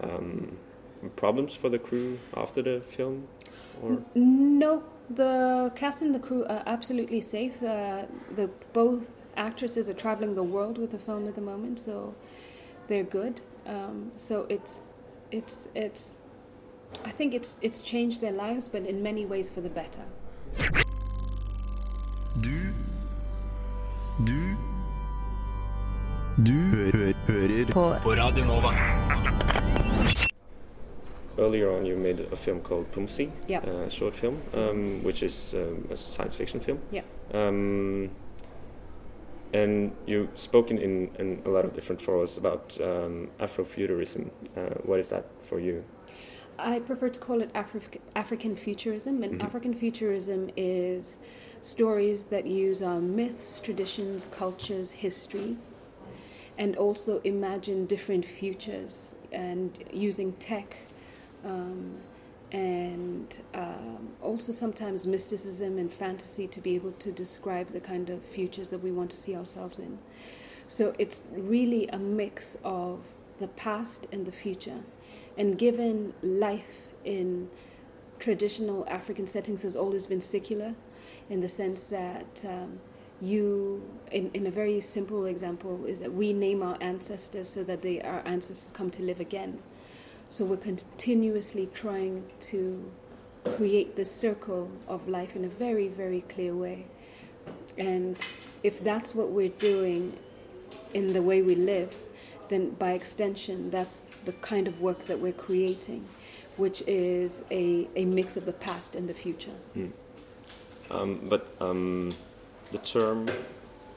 um, 0.00 0.56
problems 1.16 1.54
for 1.54 1.68
the 1.68 1.78
crew 1.78 2.18
after 2.34 2.62
the 2.62 2.80
film 2.80 3.28
or? 3.82 4.02
No. 4.14 4.84
The 5.08 5.70
cast 5.76 6.02
and 6.02 6.12
the 6.12 6.18
crew 6.18 6.44
are 6.46 6.64
absolutely 6.66 7.20
safe. 7.20 7.60
The, 7.60 8.08
the 8.34 8.50
both 8.72 9.22
actresses 9.36 9.88
are 9.88 9.94
traveling 9.94 10.34
the 10.34 10.42
world 10.42 10.78
with 10.78 10.90
the 10.90 10.98
film 10.98 11.28
at 11.28 11.34
the 11.34 11.40
moment 11.40 11.78
so 11.78 12.14
they're 12.88 13.04
good 13.04 13.40
um, 13.66 14.12
so 14.16 14.46
it's 14.48 14.84
it's 15.30 15.68
it's 15.74 16.16
I 17.04 17.10
think 17.10 17.34
it's, 17.34 17.58
it's 17.62 17.82
changed 17.82 18.20
their 18.20 18.32
lives, 18.32 18.68
but 18.68 18.86
in 18.86 19.02
many 19.02 19.26
ways 19.26 19.50
for 19.50 19.60
the 19.60 19.68
better. 19.68 20.02
Du 22.40 22.50
Du 24.24 24.56
Du 26.44 26.52
hører 26.52 27.72
på, 27.72 27.94
på 28.02 28.10
Radio 28.10 28.44
Nova. 28.44 28.68
Earlier 31.38 31.70
on, 31.70 31.86
you 31.86 31.96
made 31.98 32.20
a 32.32 32.36
film 32.36 32.60
called 32.60 32.86
Pumzi, 32.92 33.30
yeah. 33.46 33.62
a 33.66 33.90
short 33.90 34.14
film, 34.14 34.40
um, 34.54 35.02
which 35.04 35.22
is 35.22 35.54
um, 35.54 35.86
a 35.90 35.96
science 35.96 36.34
fiction 36.34 36.60
film. 36.60 36.78
Yeah. 36.90 37.02
Um, 39.54 39.60
and 39.60 39.96
you've 40.06 40.38
spoken 40.38 40.78
in, 40.78 41.10
in 41.18 41.42
a 41.44 41.48
lot 41.48 41.64
of 41.64 41.72
different 41.72 42.00
forums 42.02 42.36
about 42.36 42.78
um, 42.80 43.28
Afrofuturism. 43.38 44.30
Uh, 44.56 44.74
what 44.84 44.98
is 44.98 45.08
that 45.08 45.26
for 45.42 45.58
you? 45.60 45.84
I 46.58 46.78
prefer 46.80 47.10
to 47.10 47.20
call 47.20 47.42
it 47.42 47.52
Afri- 47.52 48.00
African 48.14 48.56
futurism, 48.56 49.22
and 49.22 49.34
mm-hmm. 49.34 49.46
African 49.46 49.74
futurism 49.74 50.50
is 50.56 51.18
stories 51.60 52.26
that 52.26 52.46
use 52.46 52.82
our 52.82 53.00
myths, 53.00 53.60
traditions, 53.60 54.26
cultures, 54.26 54.92
history, 54.92 55.56
and 56.56 56.76
also 56.76 57.20
imagine 57.24 57.86
different 57.86 58.24
futures 58.24 59.14
and 59.32 59.84
using 59.92 60.32
tech 60.34 60.76
um, 61.44 61.96
and 62.56 63.36
um, 63.52 64.08
also 64.22 64.50
sometimes 64.50 65.06
mysticism 65.06 65.76
and 65.76 65.92
fantasy 65.92 66.46
to 66.46 66.60
be 66.62 66.74
able 66.74 66.92
to 66.92 67.12
describe 67.12 67.68
the 67.68 67.80
kind 67.80 68.08
of 68.08 68.24
futures 68.24 68.70
that 68.70 68.78
we 68.78 68.90
want 68.90 69.10
to 69.10 69.16
see 69.18 69.36
ourselves 69.36 69.78
in. 69.78 69.98
So 70.66 70.94
it's 70.98 71.26
really 71.32 71.86
a 71.88 71.98
mix 71.98 72.56
of 72.64 73.00
the 73.40 73.48
past 73.48 74.06
and 74.10 74.24
the 74.24 74.32
future. 74.32 74.80
And 75.36 75.58
given 75.58 76.14
life 76.22 76.88
in 77.04 77.50
traditional 78.18 78.86
African 78.88 79.26
settings 79.26 79.62
has 79.62 79.76
always 79.76 80.06
been 80.06 80.22
secular, 80.22 80.74
in 81.28 81.42
the 81.42 81.50
sense 81.50 81.82
that 81.82 82.42
um, 82.48 82.80
you, 83.20 83.82
in, 84.10 84.30
in 84.32 84.46
a 84.46 84.50
very 84.50 84.80
simple 84.80 85.26
example, 85.26 85.84
is 85.84 86.00
that 86.00 86.14
we 86.14 86.32
name 86.32 86.62
our 86.62 86.78
ancestors 86.80 87.50
so 87.50 87.62
that 87.64 87.82
they, 87.82 88.00
our 88.00 88.22
ancestors 88.24 88.70
come 88.70 88.90
to 88.92 89.02
live 89.02 89.20
again. 89.20 89.58
So 90.28 90.44
we're 90.44 90.56
continuously 90.56 91.68
trying 91.72 92.24
to 92.40 92.90
create 93.56 93.96
this 93.96 94.10
circle 94.10 94.70
of 94.88 95.08
life 95.08 95.36
in 95.36 95.44
a 95.44 95.48
very, 95.48 95.88
very 95.88 96.22
clear 96.22 96.54
way. 96.54 96.86
And 97.78 98.16
if 98.62 98.82
that's 98.82 99.14
what 99.14 99.30
we're 99.30 99.48
doing 99.48 100.18
in 100.92 101.12
the 101.12 101.22
way 101.22 101.42
we 101.42 101.54
live, 101.54 101.96
then 102.48 102.70
by 102.70 102.92
extension, 102.92 103.70
that's 103.70 104.14
the 104.24 104.32
kind 104.32 104.66
of 104.66 104.80
work 104.80 105.06
that 105.06 105.20
we're 105.20 105.32
creating, 105.32 106.04
which 106.56 106.82
is 106.86 107.44
a, 107.50 107.88
a 107.94 108.04
mix 108.04 108.36
of 108.36 108.46
the 108.46 108.52
past 108.52 108.94
and 108.96 109.08
the 109.08 109.14
future. 109.14 109.56
Mm. 109.76 109.92
Um, 110.90 111.20
but 111.28 111.54
um, 111.60 112.10
the 112.72 112.78
term 112.78 113.26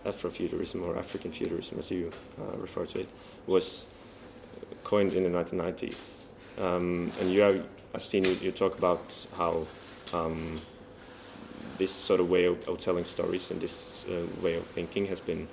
Afrofuturism 0.05 0.85
or 0.85 0.97
African 0.97 1.31
futurism, 1.31 1.79
as 1.79 1.91
you 1.91 2.11
uh, 2.39 2.57
refer 2.57 2.85
to 2.85 2.99
it, 3.01 3.09
was 3.47 3.85
coined 4.83 5.13
in 5.13 5.23
the 5.23 5.29
1990s. 5.29 6.18
Um, 6.59 7.11
and 7.19 7.31
you 7.31 7.41
have, 7.41 7.65
I've 7.95 8.03
seen 8.03 8.25
you, 8.25 8.31
you 8.41 8.51
talk 8.51 8.77
about 8.77 9.25
how 9.37 9.65
um, 10.13 10.57
this 11.77 11.91
sort 11.91 12.19
of 12.19 12.29
way 12.29 12.45
of, 12.45 12.67
of, 12.67 12.79
telling 12.79 13.05
stories 13.05 13.49
and 13.51 13.61
this 13.61 14.05
uh, 14.09 14.25
way 14.41 14.55
of 14.55 14.65
thinking 14.65 15.07
has 15.07 15.21
been 15.21 15.47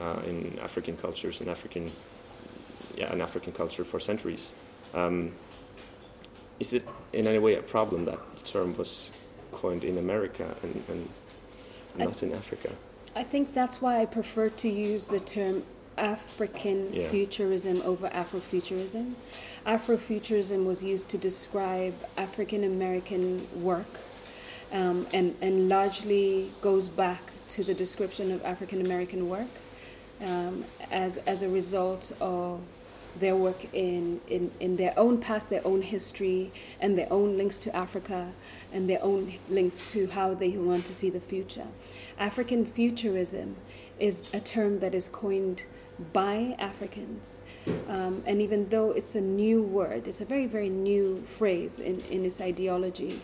uh, 0.00 0.20
in 0.26 0.58
African 0.62 0.96
cultures 0.96 1.40
and 1.40 1.50
African, 1.50 1.90
yeah, 2.96 3.12
an 3.12 3.20
African 3.20 3.52
culture 3.52 3.84
for 3.84 3.98
centuries. 3.98 4.54
Um, 4.94 5.32
is 6.60 6.72
it 6.72 6.86
in 7.12 7.26
any 7.26 7.38
way 7.38 7.56
a 7.56 7.62
problem 7.62 8.04
that 8.04 8.36
the 8.36 8.44
term 8.44 8.76
was 8.76 9.10
coined 9.50 9.84
in 9.84 9.98
America 9.98 10.54
and, 10.62 10.82
and 10.88 11.08
not 11.96 12.22
in 12.22 12.32
Africa? 12.32 12.70
I 13.16 13.24
think 13.24 13.52
that's 13.52 13.82
why 13.82 14.00
I 14.00 14.06
prefer 14.06 14.48
to 14.48 14.68
use 14.68 15.08
the 15.08 15.20
term 15.20 15.64
African 15.96 16.92
yeah. 16.92 17.08
futurism 17.08 17.82
over 17.82 18.08
Afrofuturism. 18.08 19.14
Afrofuturism 19.66 20.64
was 20.64 20.82
used 20.82 21.08
to 21.10 21.18
describe 21.18 21.94
African 22.16 22.64
American 22.64 23.46
work 23.62 24.00
um, 24.72 25.06
and, 25.12 25.36
and 25.40 25.68
largely 25.68 26.50
goes 26.60 26.88
back 26.88 27.22
to 27.48 27.62
the 27.62 27.74
description 27.74 28.32
of 28.32 28.44
African 28.44 28.80
American 28.80 29.28
work 29.28 29.48
um, 30.26 30.64
as, 30.90 31.18
as 31.18 31.42
a 31.42 31.48
result 31.48 32.12
of 32.20 32.60
their 33.18 33.36
work 33.36 33.66
in, 33.74 34.20
in, 34.28 34.50
in 34.58 34.76
their 34.76 34.94
own 34.96 35.18
past, 35.20 35.50
their 35.50 35.66
own 35.66 35.82
history, 35.82 36.50
and 36.80 36.96
their 36.96 37.12
own 37.12 37.36
links 37.36 37.58
to 37.58 37.76
Africa, 37.76 38.32
and 38.72 38.88
their 38.88 39.02
own 39.02 39.34
links 39.50 39.92
to 39.92 40.06
how 40.08 40.32
they 40.32 40.50
want 40.56 40.86
to 40.86 40.94
see 40.94 41.10
the 41.10 41.20
future. 41.20 41.66
African 42.18 42.64
futurism 42.64 43.56
is 43.98 44.32
a 44.32 44.40
term 44.40 44.80
that 44.80 44.94
is 44.94 45.08
coined 45.08 45.64
by 46.12 46.56
Africans. 46.58 47.38
Um, 47.88 48.22
and 48.26 48.40
even 48.40 48.68
though 48.68 48.90
it's 48.92 49.14
a 49.14 49.20
new 49.20 49.62
word, 49.62 50.06
it's 50.06 50.20
a 50.20 50.24
very, 50.24 50.46
very 50.46 50.68
new 50.68 51.22
phrase 51.22 51.78
in, 51.78 52.00
in 52.10 52.24
its 52.24 52.40
ideology, 52.40 53.20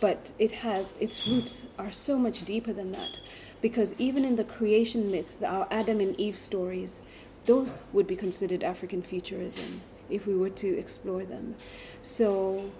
but 0.00 0.32
it 0.38 0.50
has 0.50 0.94
its 1.00 1.26
roots 1.28 1.66
are 1.78 1.92
so 1.92 2.18
much 2.18 2.44
deeper 2.44 2.72
than 2.72 2.92
that. 2.92 3.18
Because 3.60 3.94
even 3.98 4.24
in 4.24 4.36
the 4.36 4.44
creation 4.44 5.10
myths, 5.10 5.42
our 5.42 5.68
Adam 5.70 6.00
and 6.00 6.18
Eve 6.18 6.36
stories, 6.36 7.00
those 7.46 7.84
would 7.92 8.06
be 8.06 8.16
considered 8.16 8.64
African 8.64 9.02
futurism 9.02 9.80
if 10.10 10.26
we 10.26 10.36
were 10.36 10.50
to 10.50 10.78
explore 10.78 11.24
them. 11.24 11.54
So 12.02 12.72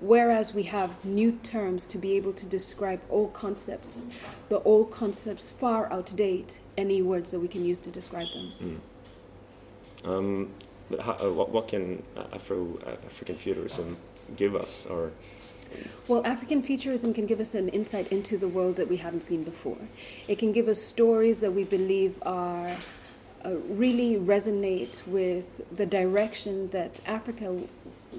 whereas 0.00 0.54
we 0.54 0.64
have 0.64 1.04
new 1.04 1.32
terms 1.42 1.86
to 1.88 1.98
be 1.98 2.16
able 2.16 2.32
to 2.32 2.46
describe 2.46 3.00
old 3.10 3.32
concepts, 3.32 4.06
the 4.48 4.60
old 4.60 4.90
concepts 4.90 5.50
far 5.50 5.88
outdate 5.90 6.58
any 6.76 7.02
words 7.02 7.30
that 7.32 7.40
we 7.40 7.48
can 7.48 7.64
use 7.64 7.80
to 7.80 7.90
describe 7.90 8.26
them. 8.28 8.80
Mm. 10.04 10.08
Um, 10.08 10.50
but 10.88 11.00
how, 11.00 11.12
uh, 11.14 11.32
what, 11.32 11.50
what, 11.50 11.68
can 11.68 12.02
Afro 12.32 12.78
uh, 12.86 12.90
African 13.06 13.34
futurism 13.34 13.96
give 14.36 14.54
us, 14.54 14.86
or? 14.86 15.10
Well, 16.06 16.24
African 16.24 16.62
futurism 16.62 17.12
can 17.12 17.26
give 17.26 17.40
us 17.40 17.56
an 17.56 17.68
insight 17.70 18.12
into 18.12 18.38
the 18.38 18.46
world 18.46 18.76
that 18.76 18.88
we 18.88 18.98
haven't 18.98 19.24
seen 19.24 19.42
before. 19.42 19.78
It 20.28 20.38
can 20.38 20.52
give 20.52 20.68
us 20.68 20.80
stories 20.80 21.40
that 21.40 21.52
we 21.52 21.64
believe 21.64 22.22
are 22.22 22.76
uh, 23.44 23.50
really 23.68 24.14
resonate 24.14 25.06
with 25.08 25.62
the 25.76 25.86
direction 25.86 26.70
that 26.70 27.00
Africa 27.04 27.58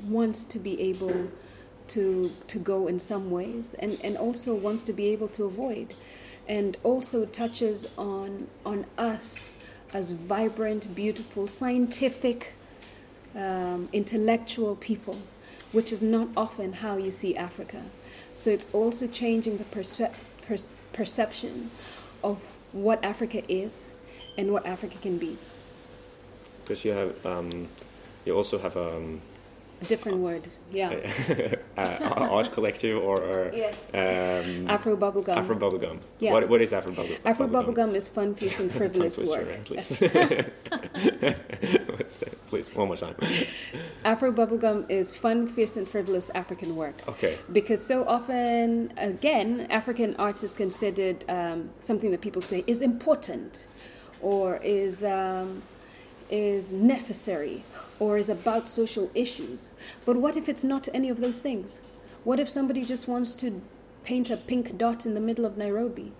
wants 0.03 0.45
to 0.45 0.59
be 0.59 0.79
able 0.81 1.29
to 1.89 2.31
to 2.47 2.59
go 2.59 2.87
in 2.87 2.99
some 2.99 3.31
ways 3.31 3.73
and, 3.79 3.97
and 4.03 4.17
also 4.17 4.53
wants 4.53 4.83
to 4.83 4.93
be 4.93 5.07
able 5.07 5.27
to 5.29 5.45
avoid 5.45 5.93
and 6.47 6.77
also 6.83 7.25
touches 7.25 7.87
on 7.97 8.47
on 8.65 8.85
us 8.97 9.53
as 9.93 10.11
vibrant, 10.11 10.93
beautiful, 10.93 11.47
scientific, 11.47 12.53
um, 13.35 13.89
intellectual 13.93 14.75
people, 14.75 15.17
which 15.71 15.91
is 15.91 16.01
not 16.01 16.27
often 16.35 16.73
how 16.73 16.97
you 16.97 17.11
see 17.11 17.35
Africa. 17.35 17.83
So 18.33 18.51
it's 18.51 18.67
also 18.73 19.07
changing 19.07 19.57
the 19.57 19.63
perce- 19.63 20.11
per- 20.41 20.75
perception 20.93 21.71
of 22.23 22.51
what 22.71 23.03
Africa 23.03 23.43
is 23.51 23.89
and 24.37 24.51
what 24.51 24.65
Africa 24.65 24.97
can 25.01 25.17
be. 25.17 25.37
Because 26.63 26.83
you 26.83 26.91
have, 26.91 27.25
um, 27.25 27.69
you 28.25 28.35
also 28.35 28.59
have 28.59 28.75
um, 28.75 29.21
a 29.79 29.85
different 29.85 30.17
word, 30.19 30.47
yeah. 30.71 31.55
uh, 31.77 32.27
art 32.31 32.51
collective 32.51 32.97
or, 32.97 33.21
or 33.21 33.51
yes. 33.53 33.91
um, 33.93 34.67
Afro 34.69 34.97
bubblegum. 34.97 35.37
Afro 35.37 35.55
bubblegum. 35.55 35.99
Yeah. 36.19 36.33
What, 36.33 36.49
what 36.49 36.61
is 36.61 36.73
Afro 36.73 36.93
bubblegum? 36.93 37.19
Afro 37.25 37.47
bubblegum 37.47 37.93
is 37.93 38.07
fun, 38.07 38.33
fierce, 38.35 38.59
and 38.59 38.71
frivolous 38.77 39.19
work. 39.29 39.47
Please, 42.47 42.73
one 42.73 42.87
more 42.87 42.97
time. 42.97 43.15
Afro 44.03 44.31
bubblegum 44.31 44.89
is 44.89 45.15
fun, 45.15 45.45
fierce, 45.47 45.77
and 45.77 45.87
frivolous 45.87 46.31
African 46.31 46.75
work. 46.75 46.95
Okay. 47.07 47.37
Because 47.51 47.85
so 47.85 48.03
often, 48.07 48.91
again, 48.97 49.67
African 49.69 50.15
art 50.15 50.43
is 50.43 50.55
considered 50.55 51.23
um, 51.29 51.69
something 51.79 52.09
that 52.11 52.21
people 52.21 52.41
say 52.41 52.63
is 52.67 52.81
important 52.81 53.67
or 54.21 54.57
is. 54.57 55.03
Um, 55.03 55.61
is 56.29 56.71
necessary 56.71 57.63
or 57.99 58.17
is 58.17 58.29
about 58.29 58.67
social 58.67 59.09
issues. 59.13 59.71
But 60.05 60.17
what 60.17 60.35
if 60.35 60.49
it's 60.49 60.63
not 60.63 60.87
any 60.93 61.09
of 61.09 61.19
those 61.19 61.41
things? 61.41 61.79
What 62.23 62.39
if 62.39 62.49
somebody 62.49 62.83
just 62.83 63.07
wants 63.07 63.33
to 63.35 63.61
paint 64.03 64.29
a 64.29 64.37
pink 64.37 64.77
dot 64.77 65.05
in 65.05 65.13
the 65.13 65.19
middle 65.19 65.45
of 65.45 65.57
Nairobi? 65.57 66.11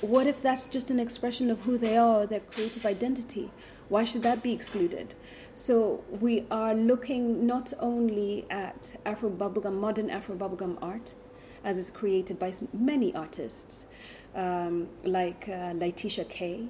What 0.00 0.26
if 0.26 0.42
that's 0.42 0.68
just 0.68 0.90
an 0.90 1.00
expression 1.00 1.50
of 1.50 1.62
who 1.62 1.78
they 1.78 1.96
are, 1.96 2.26
their 2.26 2.40
creative 2.40 2.84
identity? 2.84 3.50
Why 3.88 4.04
should 4.04 4.22
that 4.22 4.42
be 4.42 4.52
excluded? 4.52 5.14
So 5.54 6.02
we 6.08 6.46
are 6.50 6.74
looking 6.74 7.46
not 7.46 7.72
only 7.78 8.44
at 8.50 8.96
Afro 9.06 9.30
bubblegum, 9.30 9.74
modern 9.74 10.10
Afro 10.10 10.34
bubblegum 10.34 10.78
art, 10.82 11.14
as 11.62 11.78
is 11.78 11.90
created 11.90 12.38
by 12.38 12.52
many 12.72 13.14
artists, 13.14 13.86
um, 14.34 14.88
like 15.04 15.48
uh, 15.48 15.72
Laetitia 15.74 16.24
Ky, 16.24 16.68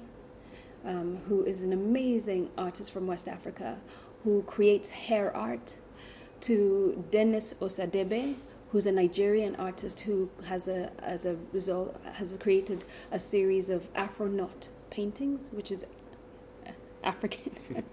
um, 0.85 1.17
who 1.27 1.43
is 1.43 1.63
an 1.63 1.73
amazing 1.73 2.49
artist 2.57 2.91
from 2.91 3.07
West 3.07 3.27
Africa 3.27 3.79
who 4.23 4.43
creates 4.43 4.89
hair 4.89 5.35
art, 5.35 5.75
to 6.41 7.03
Dennis 7.11 7.53
Osadebe, 7.55 8.35
who's 8.69 8.85
a 8.85 8.91
Nigerian 8.91 9.55
artist 9.55 10.01
who 10.01 10.29
has 10.45 10.67
a 10.67 10.91
as 10.99 11.25
a 11.25 11.37
result 11.51 11.99
has 12.13 12.35
created 12.39 12.83
a 13.11 13.19
series 13.19 13.69
of 13.69 13.91
Afronaut 13.93 14.69
paintings, 14.89 15.49
which 15.51 15.71
is 15.71 15.85
African 17.03 17.55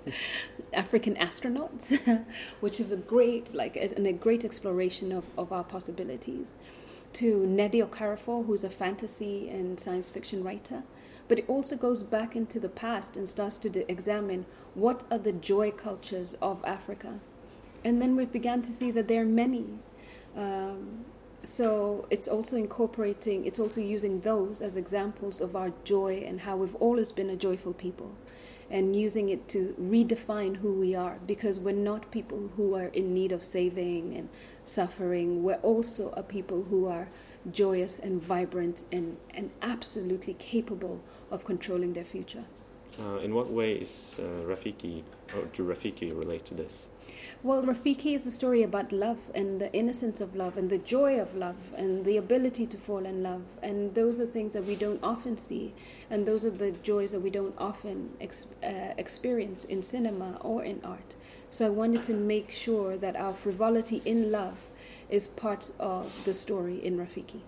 African 0.72 1.14
astronauts, 1.16 2.24
which 2.60 2.80
is 2.80 2.92
a 2.92 2.96
great 2.96 3.54
like 3.54 3.76
and 3.76 4.06
a 4.06 4.12
great 4.12 4.44
exploration 4.44 5.12
of, 5.12 5.24
of 5.38 5.52
our 5.52 5.64
possibilities. 5.64 6.54
to 7.14 7.46
Nnedi 7.46 7.86
Okorafor, 7.86 8.46
who's 8.46 8.64
a 8.64 8.70
fantasy 8.70 9.48
and 9.50 9.78
science 9.78 10.10
fiction 10.10 10.42
writer. 10.42 10.82
But 11.32 11.38
it 11.38 11.48
also 11.48 11.78
goes 11.78 12.02
back 12.02 12.36
into 12.36 12.60
the 12.60 12.68
past 12.68 13.16
and 13.16 13.26
starts 13.26 13.56
to 13.56 13.90
examine 13.90 14.44
what 14.74 15.04
are 15.10 15.16
the 15.16 15.32
joy 15.32 15.70
cultures 15.70 16.34
of 16.42 16.62
Africa. 16.62 17.20
And 17.82 18.02
then 18.02 18.16
we 18.16 18.26
began 18.26 18.60
to 18.60 18.70
see 18.70 18.90
that 18.90 19.08
there 19.08 19.22
are 19.22 19.24
many. 19.24 19.64
Um, 20.36 21.06
so 21.42 22.06
it's 22.10 22.28
also 22.28 22.58
incorporating, 22.58 23.46
it's 23.46 23.58
also 23.58 23.80
using 23.80 24.20
those 24.20 24.60
as 24.60 24.76
examples 24.76 25.40
of 25.40 25.56
our 25.56 25.72
joy 25.84 26.22
and 26.26 26.42
how 26.42 26.58
we've 26.58 26.74
always 26.74 27.12
been 27.12 27.30
a 27.30 27.36
joyful 27.36 27.72
people 27.72 28.12
and 28.68 28.94
using 28.94 29.30
it 29.30 29.48
to 29.48 29.74
redefine 29.80 30.56
who 30.56 30.78
we 30.78 30.94
are 30.94 31.18
because 31.26 31.58
we're 31.58 31.72
not 31.72 32.10
people 32.10 32.50
who 32.56 32.74
are 32.74 32.88
in 32.88 33.14
need 33.14 33.32
of 33.32 33.42
saving 33.42 34.14
and 34.14 34.28
suffering. 34.66 35.42
We're 35.42 35.56
also 35.56 36.10
a 36.10 36.22
people 36.22 36.64
who 36.64 36.86
are 36.88 37.08
joyous 37.50 37.98
and 37.98 38.22
vibrant 38.22 38.84
and, 38.92 39.16
and 39.30 39.50
absolutely 39.60 40.34
capable 40.34 41.02
of 41.30 41.44
controlling 41.44 41.94
their 41.94 42.04
future. 42.04 42.44
Uh, 43.00 43.16
in 43.18 43.34
what 43.34 43.50
way 43.50 43.72
is 43.72 44.18
uh, 44.18 44.22
Rafiki, 44.46 45.02
or 45.34 45.44
do 45.54 45.64
Rafiki 45.64 46.16
relate 46.16 46.44
to 46.44 46.54
this? 46.54 46.90
Well, 47.42 47.62
Rafiki 47.62 48.14
is 48.14 48.26
a 48.26 48.30
story 48.30 48.62
about 48.62 48.92
love 48.92 49.18
and 49.34 49.60
the 49.60 49.72
innocence 49.72 50.20
of 50.20 50.36
love 50.36 50.58
and 50.58 50.68
the 50.68 50.76
joy 50.76 51.18
of 51.18 51.34
love 51.34 51.56
and 51.74 52.04
the 52.04 52.18
ability 52.18 52.66
to 52.66 52.76
fall 52.76 53.06
in 53.06 53.22
love. 53.22 53.42
And 53.62 53.94
those 53.94 54.20
are 54.20 54.26
things 54.26 54.52
that 54.52 54.66
we 54.66 54.76
don't 54.76 55.02
often 55.02 55.38
see. 55.38 55.72
And 56.10 56.26
those 56.26 56.44
are 56.44 56.50
the 56.50 56.72
joys 56.72 57.12
that 57.12 57.20
we 57.20 57.30
don't 57.30 57.54
often 57.56 58.10
ex- 58.20 58.46
uh, 58.62 58.92
experience 58.98 59.64
in 59.64 59.82
cinema 59.82 60.36
or 60.40 60.62
in 60.62 60.80
art. 60.84 61.16
So 61.48 61.66
I 61.66 61.70
wanted 61.70 62.02
to 62.04 62.14
make 62.14 62.50
sure 62.50 62.96
that 62.98 63.16
our 63.16 63.32
frivolity 63.32 64.02
in 64.04 64.30
love 64.30 64.70
is 65.08 65.28
part 65.28 65.70
of 65.78 66.24
the 66.24 66.34
story 66.34 66.84
in 66.84 66.96
Rafiki. 66.96 67.40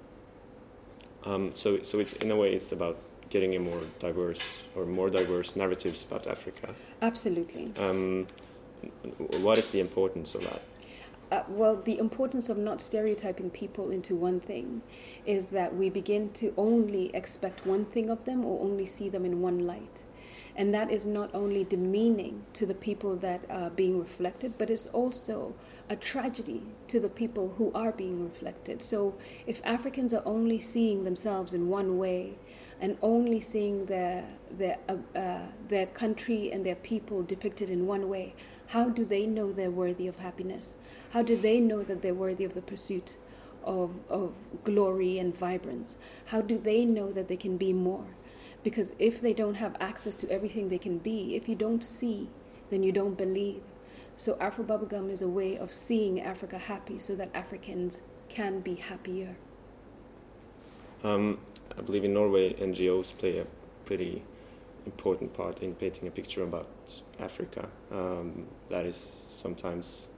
Um, 1.24 1.52
so, 1.54 1.82
so 1.82 1.98
it's 1.98 2.12
in 2.14 2.30
a 2.30 2.36
way 2.36 2.52
it's 2.52 2.72
about 2.72 2.98
getting 3.30 3.54
a 3.54 3.58
more 3.58 3.80
diverse 4.00 4.62
or 4.74 4.84
more 4.84 5.10
diverse 5.10 5.56
narratives 5.56 6.04
about 6.04 6.26
Africa. 6.26 6.74
Absolutely. 7.00 7.72
Um, 7.78 8.26
what 9.40 9.58
is 9.58 9.70
the 9.70 9.80
importance 9.80 10.34
of 10.34 10.42
that? 10.42 10.62
Uh, 11.32 11.42
well, 11.48 11.74
the 11.74 11.98
importance 11.98 12.48
of 12.48 12.58
not 12.58 12.80
stereotyping 12.80 13.50
people 13.50 13.90
into 13.90 14.14
one 14.14 14.38
thing 14.38 14.82
is 15.24 15.46
that 15.46 15.74
we 15.74 15.88
begin 15.88 16.30
to 16.30 16.52
only 16.56 17.14
expect 17.14 17.66
one 17.66 17.84
thing 17.84 18.10
of 18.10 18.24
them 18.24 18.44
or 18.44 18.62
only 18.62 18.84
see 18.84 19.08
them 19.08 19.24
in 19.24 19.40
one 19.40 19.66
light. 19.66 20.02
And 20.56 20.72
that 20.72 20.90
is 20.90 21.04
not 21.04 21.30
only 21.34 21.64
demeaning 21.64 22.44
to 22.52 22.64
the 22.64 22.74
people 22.74 23.16
that 23.16 23.44
are 23.50 23.70
being 23.70 23.98
reflected, 23.98 24.54
but 24.56 24.70
it's 24.70 24.86
also 24.88 25.54
a 25.90 25.96
tragedy 25.96 26.62
to 26.88 27.00
the 27.00 27.08
people 27.08 27.54
who 27.58 27.72
are 27.74 27.90
being 27.90 28.22
reflected. 28.22 28.80
So 28.80 29.16
if 29.46 29.60
Africans 29.64 30.14
are 30.14 30.22
only 30.24 30.60
seeing 30.60 31.04
themselves 31.04 31.54
in 31.54 31.68
one 31.68 31.98
way 31.98 32.38
and 32.80 32.96
only 33.02 33.40
seeing 33.40 33.86
their, 33.86 34.28
their, 34.50 34.78
uh, 34.88 34.96
uh, 35.18 35.46
their 35.68 35.86
country 35.86 36.52
and 36.52 36.64
their 36.64 36.76
people 36.76 37.22
depicted 37.22 37.68
in 37.68 37.86
one 37.86 38.08
way, 38.08 38.34
how 38.68 38.88
do 38.88 39.04
they 39.04 39.26
know 39.26 39.52
they're 39.52 39.70
worthy 39.70 40.06
of 40.06 40.16
happiness? 40.16 40.76
How 41.10 41.22
do 41.22 41.36
they 41.36 41.60
know 41.60 41.82
that 41.82 42.00
they're 42.00 42.14
worthy 42.14 42.44
of 42.44 42.54
the 42.54 42.62
pursuit 42.62 43.16
of, 43.64 43.90
of 44.08 44.34
glory 44.62 45.18
and 45.18 45.36
vibrance? 45.36 45.98
How 46.26 46.40
do 46.40 46.58
they 46.58 46.84
know 46.84 47.12
that 47.12 47.28
they 47.28 47.36
can 47.36 47.56
be 47.56 47.72
more? 47.72 48.06
Because 48.64 48.94
if 48.98 49.20
they 49.20 49.32
don't 49.32 49.56
have 49.56 49.76
access 49.78 50.16
to 50.16 50.30
everything 50.30 50.68
they 50.68 50.78
can 50.78 50.98
be, 50.98 51.36
if 51.36 51.48
you 51.48 51.54
don't 51.54 51.84
see, 51.84 52.30
then 52.70 52.82
you 52.82 52.90
don't 52.90 53.16
believe. 53.16 53.62
So 54.16 54.36
Afro 54.40 54.64
Bubblegum 54.64 55.10
is 55.10 55.22
a 55.22 55.28
way 55.28 55.56
of 55.56 55.72
seeing 55.72 56.20
Africa 56.20 56.58
happy 56.58 56.98
so 56.98 57.14
that 57.14 57.30
Africans 57.34 58.00
can 58.28 58.60
be 58.60 58.74
happier. 58.76 59.36
Um, 61.04 61.38
I 61.76 61.82
believe 61.82 62.04
in 62.04 62.14
Norway, 62.14 62.54
NGOs 62.54 63.16
play 63.16 63.38
a 63.38 63.46
pretty 63.84 64.22
important 64.86 65.34
part 65.34 65.62
in 65.62 65.74
painting 65.74 66.08
a 66.08 66.10
picture 66.10 66.42
about 66.42 66.68
Africa 67.18 67.68
um, 67.90 68.46
that 68.68 68.84
is 68.84 69.26
sometimes 69.30 70.08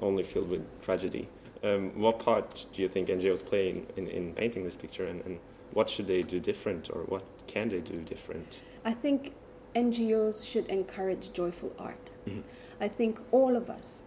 only 0.00 0.22
filled 0.22 0.50
with 0.50 0.64
tragedy. 0.82 1.28
Um, 1.62 1.98
what 2.00 2.18
part 2.18 2.66
do 2.72 2.82
you 2.82 2.88
think 2.88 3.08
NGOs 3.08 3.44
play 3.44 3.70
in, 3.70 3.86
in, 3.96 4.08
in 4.08 4.32
painting 4.34 4.64
this 4.64 4.76
picture, 4.76 5.06
and, 5.06 5.24
and, 5.24 5.38
what 5.72 5.90
should 5.90 6.06
they 6.06 6.22
do 6.22 6.40
different, 6.40 6.88
or 6.88 7.02
what 7.02 7.22
can 7.48 7.68
they 7.70 7.80
do 7.80 7.96
different? 8.02 8.60
I 8.84 8.92
think 8.92 9.34
NGOs 9.74 10.46
should 10.46 10.66
encourage 10.66 11.32
joyful 11.32 11.72
art. 11.78 12.14
Mm-hmm. 12.26 12.42
I 12.80 12.88
think 12.88 13.20
all 13.32 13.56
of 13.56 13.68
us, 13.68 14.02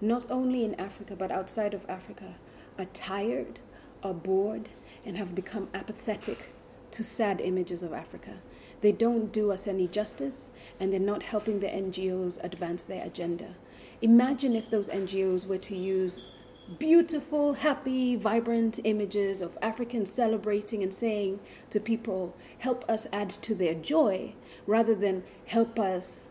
not 0.00 0.26
only 0.30 0.64
in 0.64 0.74
Africa 0.74 1.14
but 1.14 1.30
outside 1.30 1.74
of 1.74 1.88
Africa, 1.88 2.34
are 2.78 2.86
tired, 2.86 3.60
are 4.02 4.14
bored, 4.14 4.68
and 5.04 5.16
have 5.16 5.34
become 5.34 5.68
apathetic 5.72 6.52
to 6.90 7.04
sad 7.04 7.40
images 7.40 7.82
of 7.82 7.92
Africa. 7.92 8.34
They 8.80 8.92
don't 8.92 9.32
do 9.32 9.52
us 9.52 9.66
any 9.66 9.88
justice, 9.88 10.50
and 10.78 10.92
they're 10.92 11.00
not 11.00 11.22
helping 11.22 11.60
the 11.60 11.68
NGOs 11.68 12.42
advance 12.42 12.82
their 12.82 13.04
agenda. 13.04 13.54
Imagine 14.02 14.54
if 14.54 14.68
those 14.68 14.90
NGOs 14.90 15.46
were 15.46 15.58
to 15.58 15.76
use 15.76 16.35
beautiful, 16.78 17.54
happy, 17.54 18.16
vibrant 18.16 18.80
images 18.84 19.40
of 19.40 19.56
Africans 19.62 20.10
celebrating 20.12 20.82
and 20.82 20.92
saying 20.92 21.40
to 21.70 21.80
people, 21.80 22.34
help 22.58 22.84
us 22.88 23.06
add 23.12 23.30
to 23.30 23.54
their 23.54 23.74
joy, 23.74 24.34
rather 24.66 24.94
than 24.94 25.22
help 25.46 25.78
us 25.78 26.26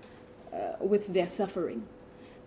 uh, 0.54 0.74
with 0.80 1.14
their 1.14 1.28
suffering. 1.28 1.88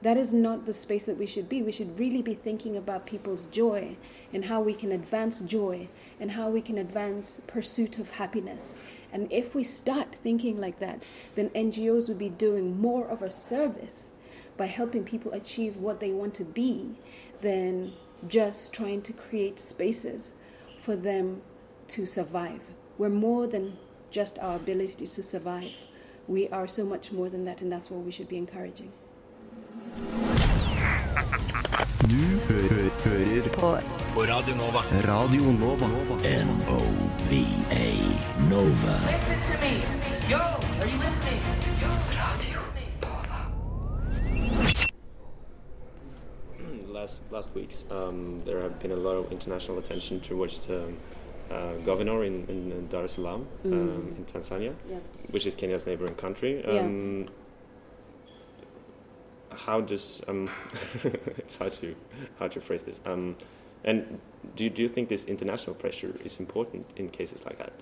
That 0.00 0.16
is 0.16 0.32
not 0.32 0.64
the 0.64 0.72
space 0.72 1.06
that 1.06 1.18
we 1.18 1.26
should 1.26 1.48
be. 1.48 1.60
We 1.60 1.72
should 1.72 1.98
really 1.98 2.22
be 2.22 2.34
thinking 2.34 2.76
about 2.76 3.04
people's 3.04 3.46
joy 3.46 3.96
and 4.32 4.44
how 4.44 4.60
we 4.60 4.74
can 4.74 4.92
advance 4.92 5.40
joy 5.40 5.88
and 6.20 6.32
how 6.32 6.50
we 6.50 6.60
can 6.60 6.78
advance 6.78 7.40
pursuit 7.48 7.98
of 7.98 8.10
happiness. 8.10 8.76
And 9.12 9.26
if 9.32 9.56
we 9.56 9.64
start 9.64 10.14
thinking 10.22 10.60
like 10.60 10.78
that, 10.78 11.02
then 11.34 11.50
NGOs 11.50 12.06
would 12.06 12.18
be 12.18 12.28
doing 12.28 12.80
more 12.80 13.08
of 13.08 13.22
a 13.22 13.30
service 13.30 14.10
by 14.58 14.66
helping 14.66 15.04
people 15.04 15.32
achieve 15.32 15.76
what 15.76 16.00
they 16.00 16.10
want 16.10 16.34
to 16.34 16.44
be 16.44 16.96
than 17.40 17.92
just 18.26 18.74
trying 18.74 19.00
to 19.00 19.12
create 19.12 19.58
spaces 19.58 20.34
for 20.80 20.96
them 20.96 21.40
to 21.86 22.04
survive. 22.04 22.60
We're 22.98 23.08
more 23.08 23.46
than 23.46 23.78
just 24.10 24.38
our 24.40 24.56
ability 24.56 25.06
to 25.06 25.22
survive. 25.22 25.72
We 26.26 26.48
are 26.48 26.66
so 26.66 26.84
much 26.84 27.12
more 27.12 27.30
than 27.30 27.44
that, 27.46 27.62
and 27.62 27.72
that's 27.72 27.90
what 27.90 28.00
we 28.00 28.10
should 28.10 28.28
be 28.28 28.36
encouraging. 28.36 28.92
Du 32.08 32.24
hø 32.48 32.60
hører 33.04 33.48
på. 33.48 33.78
på 34.14 34.20
Radio 34.20 34.54
Nova. 34.54 34.80
Radio 35.12 35.42
Nova. 35.42 35.86
N-O-V-A 36.24 37.88
Nova. 38.50 38.94
Listen 39.12 39.38
to 39.50 39.54
me. 39.64 39.74
Yo, 40.30 40.38
are 40.80 40.88
you 40.92 40.98
listening? 41.06 41.40
Radio 41.80 42.77
Last 47.08 47.32
last 47.32 47.54
weeks, 47.54 47.86
um, 47.90 48.40
there 48.40 48.60
have 48.60 48.78
been 48.80 48.92
a 48.92 48.96
lot 48.96 49.16
of 49.16 49.32
international 49.32 49.78
attention 49.78 50.20
towards 50.20 50.60
the 50.66 50.92
uh, 51.50 51.72
governor 51.86 52.22
in, 52.24 52.46
in 52.48 52.86
Dar 52.88 53.04
es 53.04 53.12
Salaam 53.12 53.46
mm. 53.64 53.72
um, 53.72 54.14
in 54.18 54.26
Tanzania, 54.26 54.74
yeah. 54.90 54.98
which 55.30 55.46
is 55.46 55.54
Kenya's 55.54 55.86
neighboring 55.86 56.16
country. 56.16 56.62
Um, 56.66 57.22
yeah 57.22 57.30
how 59.58 59.80
does 59.80 60.22
um, 60.28 60.50
it's 61.38 61.56
hard 61.56 61.72
to 61.72 61.94
hard 62.38 62.52
to 62.52 62.60
phrase 62.60 62.84
this. 62.84 63.00
Um, 63.04 63.36
and 63.84 64.20
do 64.56 64.64
you, 64.64 64.70
do 64.70 64.82
you 64.82 64.88
think 64.88 65.08
this 65.08 65.24
international 65.26 65.76
pressure 65.76 66.14
is 66.24 66.40
important 66.40 66.86
in 66.96 67.08
cases 67.08 67.44
like 67.44 67.58
that? 67.58 67.72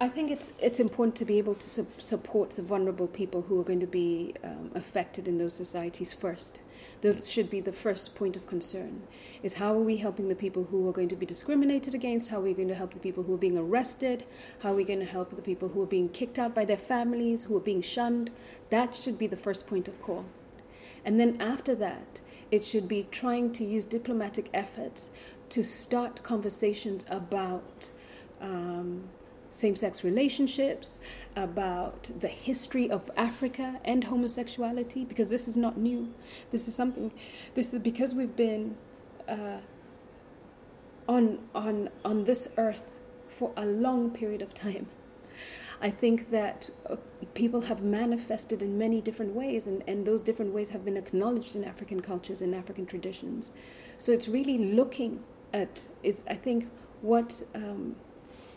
I 0.00 0.08
think 0.08 0.30
it's 0.30 0.52
it's 0.60 0.80
important 0.80 1.16
to 1.16 1.24
be 1.24 1.38
able 1.38 1.54
to 1.54 1.68
su- 1.68 1.86
support 1.98 2.50
the 2.50 2.62
vulnerable 2.62 3.08
people 3.08 3.42
who 3.42 3.60
are 3.60 3.64
going 3.64 3.80
to 3.80 3.86
be 3.86 4.34
um, 4.44 4.70
affected 4.74 5.26
in 5.26 5.38
those 5.38 5.54
societies 5.54 6.12
first. 6.12 6.60
Those 7.00 7.30
should 7.30 7.48
be 7.48 7.60
the 7.60 7.72
first 7.72 8.14
point 8.14 8.36
of 8.36 8.46
concern. 8.46 9.02
Is 9.42 9.54
how 9.54 9.74
are 9.74 9.82
we 9.82 9.98
helping 9.98 10.28
the 10.28 10.34
people 10.34 10.64
who 10.64 10.88
are 10.88 10.92
going 10.92 11.08
to 11.08 11.16
be 11.16 11.26
discriminated 11.26 11.94
against? 11.94 12.30
How 12.30 12.38
are 12.38 12.42
we 12.42 12.54
going 12.54 12.68
to 12.68 12.74
help 12.74 12.92
the 12.92 13.00
people 13.00 13.22
who 13.22 13.34
are 13.34 13.38
being 13.38 13.56
arrested? 13.56 14.24
How 14.62 14.72
are 14.72 14.76
we 14.76 14.84
going 14.84 14.98
to 14.98 15.06
help 15.06 15.30
the 15.30 15.42
people 15.42 15.68
who 15.68 15.82
are 15.82 15.86
being 15.86 16.08
kicked 16.08 16.38
out 16.38 16.54
by 16.54 16.64
their 16.64 16.76
families, 16.76 17.44
who 17.44 17.56
are 17.56 17.60
being 17.60 17.82
shunned? 17.82 18.30
That 18.70 18.94
should 18.94 19.16
be 19.16 19.28
the 19.28 19.36
first 19.36 19.66
point 19.66 19.86
of 19.86 20.00
call. 20.02 20.24
And 21.04 21.20
then 21.20 21.40
after 21.40 21.74
that, 21.76 22.20
it 22.50 22.64
should 22.64 22.88
be 22.88 23.06
trying 23.10 23.52
to 23.52 23.64
use 23.64 23.84
diplomatic 23.84 24.50
efforts 24.52 25.12
to 25.50 25.62
start 25.62 26.22
conversations 26.22 27.06
about 27.08 27.90
um, 28.40 29.08
same 29.50 29.76
sex 29.76 30.04
relationships, 30.04 31.00
about 31.36 32.10
the 32.20 32.28
history 32.28 32.90
of 32.90 33.10
Africa 33.16 33.80
and 33.84 34.04
homosexuality, 34.04 35.04
because 35.04 35.28
this 35.28 35.48
is 35.48 35.56
not 35.56 35.76
new. 35.76 36.12
This 36.50 36.68
is 36.68 36.74
something, 36.74 37.12
this 37.54 37.72
is 37.72 37.80
because 37.80 38.14
we've 38.14 38.36
been 38.36 38.76
uh, 39.28 39.60
on, 41.08 41.38
on, 41.54 41.90
on 42.04 42.24
this 42.24 42.48
earth 42.56 42.98
for 43.28 43.52
a 43.56 43.64
long 43.66 44.10
period 44.10 44.42
of 44.42 44.54
time. 44.54 44.86
I 45.80 45.90
think 45.90 46.30
that 46.30 46.70
uh, 46.88 46.96
people 47.34 47.62
have 47.62 47.82
manifested 47.82 48.62
in 48.62 48.78
many 48.78 49.00
different 49.00 49.34
ways, 49.34 49.66
and, 49.66 49.84
and 49.86 50.04
those 50.04 50.20
different 50.20 50.52
ways 50.52 50.70
have 50.70 50.84
been 50.84 50.96
acknowledged 50.96 51.54
in 51.54 51.64
African 51.64 52.00
cultures 52.00 52.42
and 52.42 52.54
African 52.54 52.84
traditions. 52.84 53.50
So 53.96 54.12
it's 54.12 54.28
really 54.28 54.58
looking 54.58 55.22
at 55.52 55.88
is 56.02 56.24
I 56.28 56.34
think 56.34 56.68
what 57.00 57.42
um, 57.54 57.96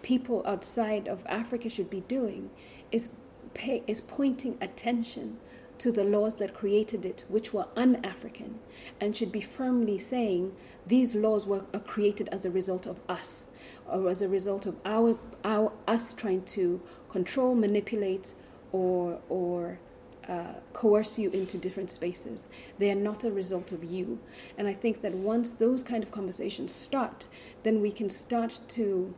people 0.02 0.44
outside 0.46 1.08
of 1.08 1.26
Africa 1.26 1.70
should 1.70 1.90
be 1.90 2.02
doing 2.02 2.50
is 2.92 3.10
pay, 3.54 3.84
is 3.88 4.02
pointing 4.02 4.58
attention 4.62 5.38
to 5.78 5.92
the 5.92 6.04
laws 6.04 6.38
that 6.38 6.54
created 6.54 7.06
it, 7.06 7.26
which 7.28 7.54
were 7.54 7.66
un-African, 7.76 8.60
and 9.00 9.18
should 9.18 9.32
be 9.32 9.42
firmly 9.42 9.98
saying 9.98 10.54
these 10.86 11.16
laws 11.16 11.48
were 11.48 11.62
created 11.86 12.30
as 12.32 12.46
a 12.46 12.52
result 12.52 12.86
of 12.86 13.00
us, 13.10 13.48
or 13.90 14.10
as 14.10 14.22
a 14.22 14.28
result 14.28 14.68
of 14.68 14.76
our, 14.86 15.18
our 15.44 15.72
us 15.88 16.14
trying 16.14 16.44
to 16.44 16.82
control, 17.10 17.56
manipulate, 17.56 18.34
or 18.72 19.20
or 19.28 19.80
uh, 20.28 20.54
coerce 20.72 21.18
you 21.18 21.30
into 21.32 21.58
different 21.58 21.90
spaces. 21.90 22.46
They 22.78 22.92
are 22.92 22.96
not 22.96 23.24
a 23.24 23.32
result 23.32 23.72
of 23.72 23.84
you. 23.84 24.20
And 24.58 24.68
I 24.68 24.74
think 24.74 25.02
that 25.02 25.14
once 25.14 25.50
those 25.50 25.84
kind 25.84 26.04
of 26.04 26.12
conversations 26.12 26.74
start, 26.74 27.28
then 27.64 27.82
we 27.82 27.92
can 27.92 28.08
start 28.08 28.60
to 28.70 29.16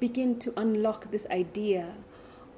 begin 0.00 0.38
to 0.40 0.52
unlock 0.56 1.10
this 1.10 1.26
idea 1.30 1.94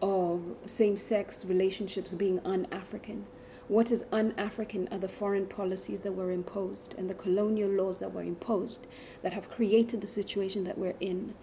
of 0.03 0.57
same 0.67 0.97
sex 0.97 1.45
relationships 1.45 2.13
being 2.13 2.41
un 2.45 2.67
African. 2.71 3.27
What 3.69 3.91
is 3.91 4.05
un 4.13 4.33
African 4.39 4.89
are 4.93 4.99
the 4.99 5.09
foreign 5.09 5.47
policies 5.47 6.03
that 6.03 6.13
were 6.13 6.31
imposed 6.31 6.95
and 6.97 7.11
the 7.11 7.15
colonial 7.15 7.71
laws 7.71 7.99
that 7.99 8.13
were 8.13 8.23
imposed 8.23 8.87
that 9.23 9.33
have 9.33 9.51
created 9.51 10.01
the 10.01 10.07
situation 10.07 10.65
that 10.65 10.79
we're 10.79 10.95
in. 11.01 11.35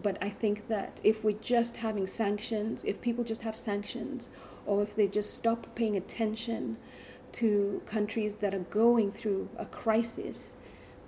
But 0.00 0.18
I 0.20 0.28
think 0.28 0.68
that 0.68 1.00
if 1.02 1.24
we're 1.24 1.38
just 1.38 1.78
having 1.78 2.06
sanctions, 2.06 2.84
if 2.84 3.00
people 3.00 3.24
just 3.24 3.42
have 3.42 3.56
sanctions, 3.56 4.28
or 4.66 4.82
if 4.82 4.94
they 4.94 5.08
just 5.08 5.34
stop 5.34 5.74
paying 5.74 5.96
attention 5.96 6.76
to 7.32 7.82
countries 7.86 8.36
that 8.36 8.54
are 8.54 8.60
going 8.60 9.10
through 9.10 9.48
a 9.56 9.66
crisis, 9.66 10.54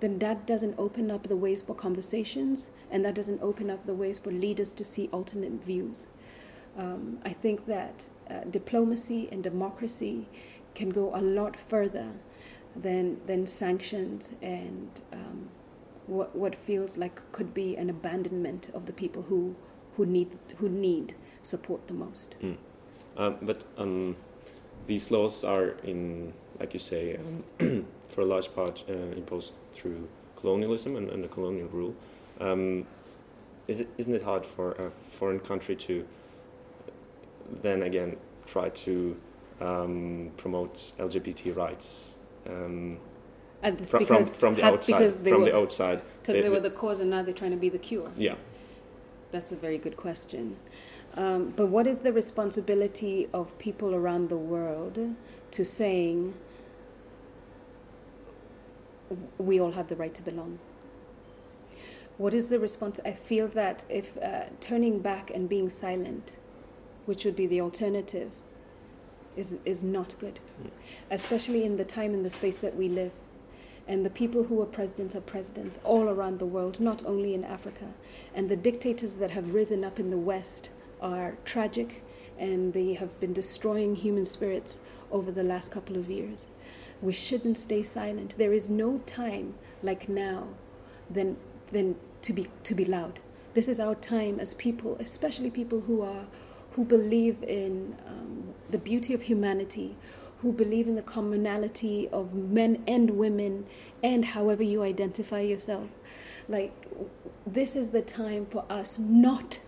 then 0.00 0.18
that 0.18 0.46
doesn't 0.46 0.74
open 0.78 1.11
up 1.11 1.24
the 1.24 1.37
ways 1.37 1.62
for 1.62 1.74
conversations 1.74 2.68
and 2.90 3.04
that 3.04 3.14
doesn't 3.14 3.40
open 3.42 3.70
up 3.70 3.87
the 3.87 3.94
ways 3.94 4.18
for 4.18 4.30
leaders 4.30 4.72
to 4.72 4.85
see 4.85 5.09
alternate 5.12 5.64
views. 5.64 6.09
Um, 6.76 7.18
I 7.24 7.30
think 7.30 7.66
that 7.66 8.09
uh, 8.30 8.40
diplomacy 8.50 9.28
and 9.32 9.42
democracy 9.42 10.28
can 10.74 10.90
go 10.90 11.14
a 11.14 11.22
lot 11.22 11.56
further 11.56 12.12
than, 12.74 13.20
than 13.26 13.46
sanctions 13.46 14.32
and 14.42 15.00
um, 15.12 15.48
what, 16.06 16.37
what 16.37 16.54
feels 16.54 16.98
like 16.98 17.20
could 17.32 17.54
be 17.54 17.76
an 17.76 17.88
abandonment 17.88 18.70
of 18.74 18.87
the 18.87 18.92
people 18.92 19.22
who, 19.22 19.56
who, 19.94 20.04
need, 20.04 20.38
who 20.59 20.68
need 20.68 21.14
support 21.42 21.87
the 21.87 21.94
most. 21.94 22.35
Mm. 22.42 22.56
Um, 23.16 23.37
but 23.40 23.64
um, 23.78 24.16
these 24.85 25.11
laws 25.11 25.42
are 25.44 25.70
in, 25.82 26.35
like 26.61 26.74
you 26.74 26.78
say, 26.78 27.16
um, 27.16 27.87
for 28.09 28.20
a 28.20 28.26
large 28.26 28.54
part 28.54 28.85
uh, 28.88 28.92
imposed 28.92 29.54
through 29.77 30.09
colonialism 30.37 30.97
and, 30.97 31.09
and 31.11 31.23
the 31.23 31.29
colonial 31.29 31.69
rule. 31.69 31.95
Um, 32.41 32.87
is 33.69 33.81
it, 33.81 33.89
isn't 33.99 34.15
it 34.15 34.23
hard 34.23 34.47
for 34.47 34.73
a 34.73 34.91
foreign 34.91 35.41
country 35.41 35.77
to 35.77 36.07
then 37.62 37.83
again 37.83 38.17
try 38.47 38.69
to 38.69 39.17
um, 39.61 40.31
promote 40.37 40.75
LGBT 40.99 41.57
rights 41.57 42.15
um, 42.49 42.99
from, 43.62 44.05
from, 44.05 44.25
from, 44.25 44.55
the 44.55 44.65
outside. 44.65 45.11
From 45.12 45.41
were, 45.41 45.45
the 45.47 45.57
outside, 45.57 46.03
because 46.21 46.35
they, 46.37 46.43
they, 46.43 46.49
were 46.49 46.61
the 46.61 46.71
cause, 46.71 47.01
and 47.01 47.11
now 47.11 47.23
they're 47.23 47.35
trying 47.35 47.51
to 47.53 47.57
be 47.57 47.69
the 47.69 47.79
cure. 47.79 48.11
Yeah, 48.17 48.35
that's 49.33 49.51
a 49.51 49.57
very 49.57 49.79
good 49.79 49.97
question. 49.97 50.57
Um, 51.15 51.55
but 51.57 51.67
what 51.67 51.87
is 51.87 52.01
the 52.01 52.12
responsibility 52.12 53.29
of 53.33 53.59
people 53.59 53.95
around 53.95 54.29
the 54.29 54.37
world 54.37 55.17
to 55.53 55.65
saying 55.65 56.35
we 59.38 59.61
all 59.61 59.73
have 59.73 59.88
the 59.88 59.97
right 59.97 60.14
to 60.14 60.23
belong? 60.23 60.59
What 62.19 62.33
is 62.33 62.49
the 62.49 62.59
response? 62.59 62.99
I 63.05 63.12
feel 63.12 63.47
that 63.49 63.85
if 63.88 64.16
uh, 64.19 64.45
turning 64.61 65.01
back 65.01 65.31
and 65.31 65.49
being 65.49 65.69
silent 65.69 66.37
which 67.07 67.25
would 67.25 67.37
be 67.37 67.47
the 67.47 67.61
alternative, 67.61 68.31
is, 69.37 69.59
is 69.64 69.83
not 69.83 70.19
good, 70.19 70.40
mm. 70.62 70.71
especially 71.11 71.64
in 71.64 71.77
the 71.77 71.85
time 71.85 72.12
and 72.12 72.25
the 72.25 72.31
space 72.31 72.59
that 72.59 72.77
we 72.77 72.88
live. 72.88 73.12
And 73.88 74.05
the 74.05 74.11
people 74.11 74.45
who 74.45 74.61
are 74.61 74.66
presidents 74.66 75.14
are 75.14 75.21
presidents 75.21 75.79
all 75.85 76.09
around 76.09 76.40
the 76.40 76.47
world, 76.47 76.81
not 76.81 77.07
only 77.07 77.35
in 77.35 77.45
Africa. 77.45 77.95
And 78.35 78.49
the 78.49 78.57
dictators 78.57 79.16
that 79.16 79.31
have 79.31 79.55
risen 79.55 79.85
up 79.85 80.01
in 80.01 80.11
the 80.11 80.19
West 80.19 80.71
are 81.01 81.38
tragic 81.45 82.03
and 82.37 82.73
they 82.73 82.95
have 82.95 83.19
been 83.21 83.33
destroying 83.33 83.95
human 83.95 84.25
spirits 84.25 84.83
over 85.12 85.31
the 85.31 85.45
last 85.45 85.71
couple 85.71 85.97
of 85.97 86.11
years. 86.11 86.51
We 87.02 87.12
shouldn't 87.12 87.59
stay 87.59 87.82
silent. 87.82 88.37
There 88.38 88.52
is 88.52 88.68
no 88.68 88.98
time 89.06 89.54
like 89.82 90.09
now 90.09 90.48
than, 91.11 91.37
than 91.70 91.96
to, 92.22 92.32
be, 92.32 92.48
to 92.64 92.74
be 92.74 92.85
loud. 92.85 93.20
This 93.54 93.68
is 93.68 93.80
our 93.80 93.94
time 93.94 94.38
as 94.40 94.54
people, 94.54 94.96
especially 95.00 95.50
people 95.50 95.82
who 95.82 96.02
are 96.02 96.26
who 96.76 96.85
believe 96.85 97.42
in 97.42 97.96
um, 98.06 98.54
the 98.70 98.76
beauty 98.76 99.14
of 99.14 99.22
humanity, 99.22 99.96
who 100.42 100.52
believe 100.52 100.87
in 100.87 100.94
the 100.94 101.02
commonality 101.02 102.06
of 102.12 102.35
men 102.35 102.85
and 102.87 103.12
women, 103.12 103.64
and 104.02 104.26
however 104.26 104.62
you 104.62 104.82
identify 104.82 105.40
yourself. 105.40 105.88
Like, 106.46 106.87
this 107.46 107.76
is 107.76 107.90
the 107.90 108.02
time 108.02 108.44
for 108.44 108.66
us 108.68 108.98
not 108.98 109.59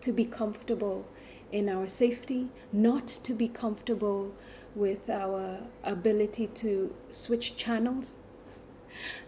to 0.00 0.12
be 0.12 0.24
comfortable 0.24 1.06
in 1.52 1.68
our 1.68 1.86
safety, 1.86 2.48
not 2.72 3.06
to 3.06 3.32
be 3.34 3.46
comfortable 3.46 4.34
with 4.78 5.10
our 5.10 5.58
ability 5.82 6.46
to 6.46 6.94
switch 7.10 7.56
channels, 7.56 8.14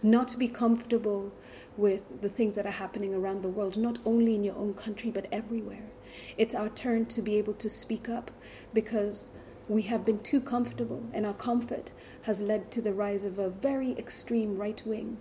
not 0.02 0.28
to 0.28 0.38
be 0.38 0.46
comfortable 0.46 1.32
with 1.76 2.20
the 2.20 2.28
things 2.28 2.54
that 2.54 2.66
are 2.66 2.78
happening 2.84 3.12
around 3.12 3.42
the 3.42 3.48
world, 3.48 3.76
not 3.76 3.98
only 4.04 4.34
in 4.36 4.44
your 4.44 4.56
own 4.56 4.74
country, 4.74 5.10
but 5.10 5.26
everywhere. 5.32 5.90
It's 6.36 6.54
our 6.54 6.68
turn 6.68 7.06
to 7.06 7.22
be 7.22 7.36
able 7.36 7.54
to 7.54 7.68
speak 7.68 8.08
up 8.08 8.30
because 8.72 9.30
we 9.68 9.82
have 9.82 10.04
been 10.04 10.20
too 10.20 10.40
comfortable, 10.40 11.04
and 11.12 11.26
our 11.26 11.34
comfort 11.34 11.92
has 12.22 12.40
led 12.40 12.70
to 12.72 12.80
the 12.82 12.92
rise 12.92 13.24
of 13.24 13.38
a 13.38 13.48
very 13.48 13.92
extreme 13.98 14.56
right 14.56 14.80
wing 14.84 15.18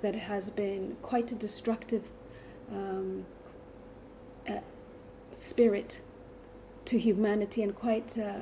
that 0.00 0.14
has 0.14 0.50
been 0.50 0.96
quite 1.02 1.32
a 1.32 1.34
destructive 1.34 2.10
um, 2.70 3.26
uh, 4.48 4.58
spirit 5.30 6.00
to 6.84 6.98
humanity 6.98 7.62
and 7.62 7.74
quite 7.74 8.18
uh, 8.18 8.40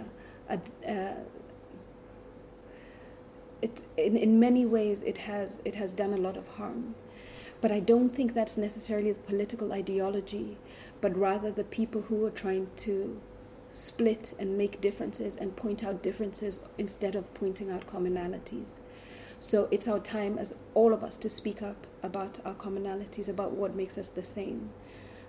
a, 0.50 0.90
uh, 0.90 1.14
it, 3.62 3.80
in, 3.96 4.16
in 4.16 4.40
many 4.40 4.66
ways 4.66 5.02
it 5.02 5.18
has, 5.18 5.62
it 5.64 5.76
has 5.76 5.92
done 5.92 6.12
a 6.12 6.18
lot 6.18 6.36
of 6.36 6.48
harm. 6.48 6.94
But 7.60 7.70
I 7.70 7.80
don't 7.80 8.14
think 8.14 8.34
that's 8.34 8.56
necessarily 8.56 9.12
the 9.12 9.18
political 9.20 9.72
ideology 9.72 10.56
but 11.00 11.16
rather 11.16 11.50
the 11.50 11.64
people 11.64 12.02
who 12.02 12.24
are 12.24 12.30
trying 12.30 12.68
to 12.76 13.20
split 13.70 14.34
and 14.38 14.58
make 14.58 14.80
differences 14.80 15.36
and 15.36 15.56
point 15.56 15.84
out 15.84 16.02
differences 16.02 16.60
instead 16.76 17.14
of 17.14 17.32
pointing 17.34 17.70
out 17.70 17.86
commonalities. 17.86 18.80
So 19.38 19.68
it's 19.70 19.88
our 19.88 20.00
time 20.00 20.38
as 20.38 20.54
all 20.74 20.92
of 20.92 21.02
us 21.02 21.16
to 21.18 21.30
speak 21.30 21.62
up 21.62 21.86
about 22.02 22.40
our 22.44 22.54
commonalities, 22.54 23.28
about 23.28 23.52
what 23.52 23.74
makes 23.74 23.96
us 23.96 24.08
the 24.08 24.22
same, 24.22 24.70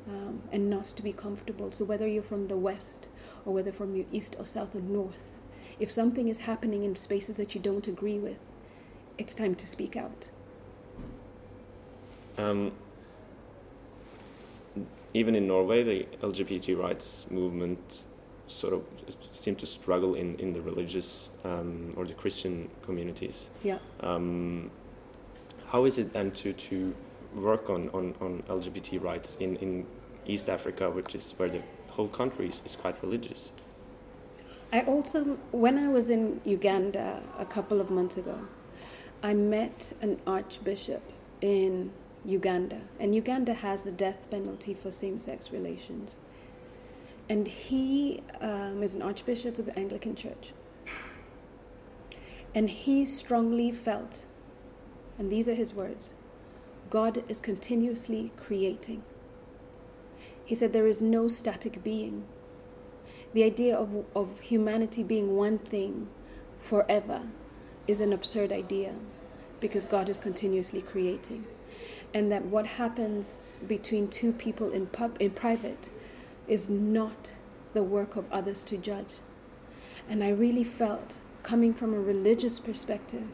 um, 0.08 0.42
and 0.52 0.70
not 0.70 0.88
to 0.88 1.04
be 1.04 1.14
comfortable. 1.14 1.72
So 1.72 1.86
whether 1.86 2.08
you're 2.08 2.24
from 2.24 2.48
the 2.48 2.58
West 2.58 3.08
or 3.46 3.54
whether 3.54 3.72
from 3.72 3.96
your 3.96 4.06
East 4.12 4.36
or 4.40 4.46
South 4.46 4.76
or 4.76 4.82
North, 4.82 5.32
if 5.80 5.90
something 5.90 6.28
is 6.28 6.40
happening 6.40 6.84
in 6.84 6.96
spaces 6.96 7.38
that 7.38 7.56
you 7.56 7.62
don't 7.62 7.88
agree 7.88 8.20
with, 8.20 8.38
it's 9.18 9.34
time 9.34 9.56
to 9.56 9.68
speak 9.68 9.96
out. 9.96 10.30
Um, 12.38 12.72
even 15.14 15.36
in 15.36 15.48
Norway, 15.48 15.84
the 15.84 16.06
LGBT 16.22 16.78
rights 16.78 17.26
movement 17.30 18.06
sort 18.48 18.74
of 18.74 18.84
seem 19.32 19.56
to 19.56 19.66
struggle 19.66 20.16
in, 20.16 20.36
in 20.36 20.54
the 20.54 20.62
religious 20.62 21.30
um, 21.44 21.94
or 21.96 22.06
the 22.06 22.14
Christian 22.14 22.70
communities. 22.84 23.50
Yeah. 23.64 23.80
Um, 24.02 24.72
how 25.68 25.86
is 25.86 25.98
it 25.98 26.14
then 26.14 26.32
to, 26.32 26.54
to 26.54 26.94
work 27.34 27.70
on, 27.70 27.90
on, 27.90 28.14
on 28.20 28.44
LGBT 28.48 29.02
rights 29.02 29.36
in, 29.36 29.56
in 29.58 29.86
East 30.26 30.50
Africa, 30.50 30.90
which 30.90 31.16
is 31.16 31.34
where 31.38 31.50
the 31.50 31.62
whole 32.08 32.46
is, 32.46 32.62
is 32.66 32.76
quite 32.76 33.02
religious? 33.02 33.52
I 34.74 34.82
also, 34.82 35.38
when 35.52 35.78
I 35.78 35.90
was 35.90 36.10
in 36.10 36.40
Uganda 36.46 37.22
a 37.38 37.46
couple 37.46 37.82
of 37.82 37.90
months 37.90 38.18
ago, 38.18 38.48
I 39.22 39.34
met 39.34 39.94
an 40.02 40.20
archbishop 40.26 41.04
in 41.42 41.92
Uganda, 42.24 42.82
and 43.00 43.14
Uganda 43.14 43.54
has 43.54 43.84
the 43.84 43.92
death 43.92 44.30
penalty 44.30 44.74
for 44.74 44.92
same 44.92 45.20
sex 45.20 45.52
relations. 45.52 46.16
And 47.28 47.48
he 47.48 48.24
um, 48.40 48.82
is 48.84 48.96
an 48.96 49.02
archbishop 49.02 49.58
of 49.60 49.66
the 49.66 49.78
Anglican 49.78 50.16
Church. 50.16 50.54
And 52.54 52.70
he 52.70 53.06
strongly 53.06 53.72
felt, 53.72 54.22
and 55.18 55.32
these 55.32 55.48
are 55.48 55.54
his 55.56 55.74
words 55.74 56.14
God 56.90 57.24
is 57.30 57.40
continuously 57.40 58.32
creating. 58.36 59.04
He 60.52 60.56
said 60.56 60.74
there 60.74 60.86
is 60.86 61.02
no 61.02 61.30
static 61.30 61.82
being. 61.82 62.26
The 63.32 63.46
idea 63.46 63.74
of, 63.74 64.04
of 64.14 64.42
humanity 64.42 65.02
being 65.02 65.38
one 65.38 65.58
thing 65.58 66.10
forever 66.60 67.22
is 67.88 68.02
an 68.02 68.12
absurd 68.12 68.52
idea 68.52 68.96
because 69.62 69.86
God 69.86 70.10
is 70.10 70.20
continuously 70.20 70.82
creating. 70.82 71.46
and 72.14 72.30
that 72.34 72.48
what 72.48 72.68
happens 72.68 73.40
between 73.66 74.10
two 74.10 74.34
people 74.34 74.72
in 74.72 74.88
pub 74.88 75.16
in 75.22 75.32
private 75.32 75.88
is 76.50 76.70
not 76.70 77.32
the 77.72 77.82
work 77.84 78.18
of 78.18 78.30
others 78.30 78.62
to 78.66 78.76
judge. 78.76 79.14
And 80.10 80.22
I 80.22 80.32
really 80.32 80.66
felt, 80.66 81.20
coming 81.44 81.74
from 81.74 81.94
a 81.94 82.00
religious 82.02 82.60
perspective, 82.60 83.28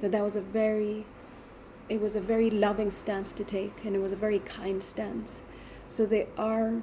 that 0.00 0.12
that 0.12 0.22
was 0.22 0.36
a 0.36 0.40
very 0.40 1.04
it 1.88 2.00
was 2.00 2.14
a 2.14 2.20
very 2.20 2.50
loving 2.50 2.92
stance 2.92 3.32
to 3.32 3.42
take 3.42 3.84
and 3.84 3.96
it 3.96 3.98
was 3.98 4.12
a 4.12 4.22
very 4.26 4.38
kind 4.38 4.84
stance. 4.84 5.40
So 5.90 6.06
there 6.06 6.28
are 6.38 6.82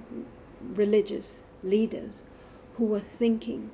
religious 0.60 1.40
leaders 1.64 2.24
who 2.76 2.86
were 2.88 3.00
thinking 3.00 3.72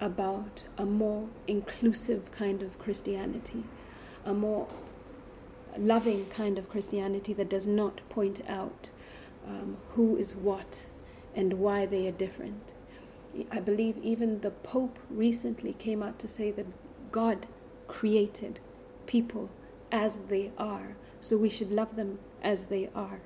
about 0.00 0.62
a 0.78 0.86
more 0.86 1.26
inclusive 1.48 2.30
kind 2.30 2.62
of 2.62 2.78
Christianity, 2.78 3.64
a 4.24 4.32
more 4.32 4.68
loving 5.76 6.26
kind 6.26 6.56
of 6.56 6.68
Christianity 6.68 7.32
that 7.32 7.50
does 7.50 7.66
not 7.66 8.00
point 8.08 8.42
out 8.48 8.90
um, 9.44 9.76
who 9.90 10.16
is 10.16 10.36
what 10.36 10.86
and 11.34 11.54
why 11.54 11.84
they 11.84 12.06
are 12.06 12.12
different. 12.12 12.72
I 13.50 13.58
believe 13.58 13.98
even 14.04 14.40
the 14.40 14.52
Pope 14.52 15.00
recently 15.10 15.72
came 15.72 16.00
out 16.00 16.20
to 16.20 16.28
say 16.28 16.52
that 16.52 16.66
God 17.10 17.46
created 17.88 18.60
people 19.06 19.50
as 19.90 20.18
they 20.28 20.52
are, 20.56 20.96
so 21.20 21.36
we 21.36 21.50
should 21.50 21.72
love 21.72 21.96
them 21.96 22.20
as 22.40 22.66
they 22.66 22.88
are. 22.94 23.20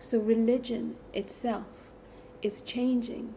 So 0.00 0.18
religion 0.18 0.96
itself 1.12 1.66
is 2.40 2.62
changing 2.62 3.34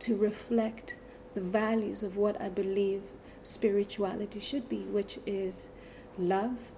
to 0.00 0.14
reflect 0.14 0.94
the 1.32 1.40
values 1.40 2.02
of 2.02 2.18
what 2.18 2.38
I 2.38 2.50
believe 2.50 3.02
spirituality 3.42 4.38
should 4.38 4.68
be, 4.68 4.82
which 4.82 5.18
is 5.26 5.68
love, 6.18 6.70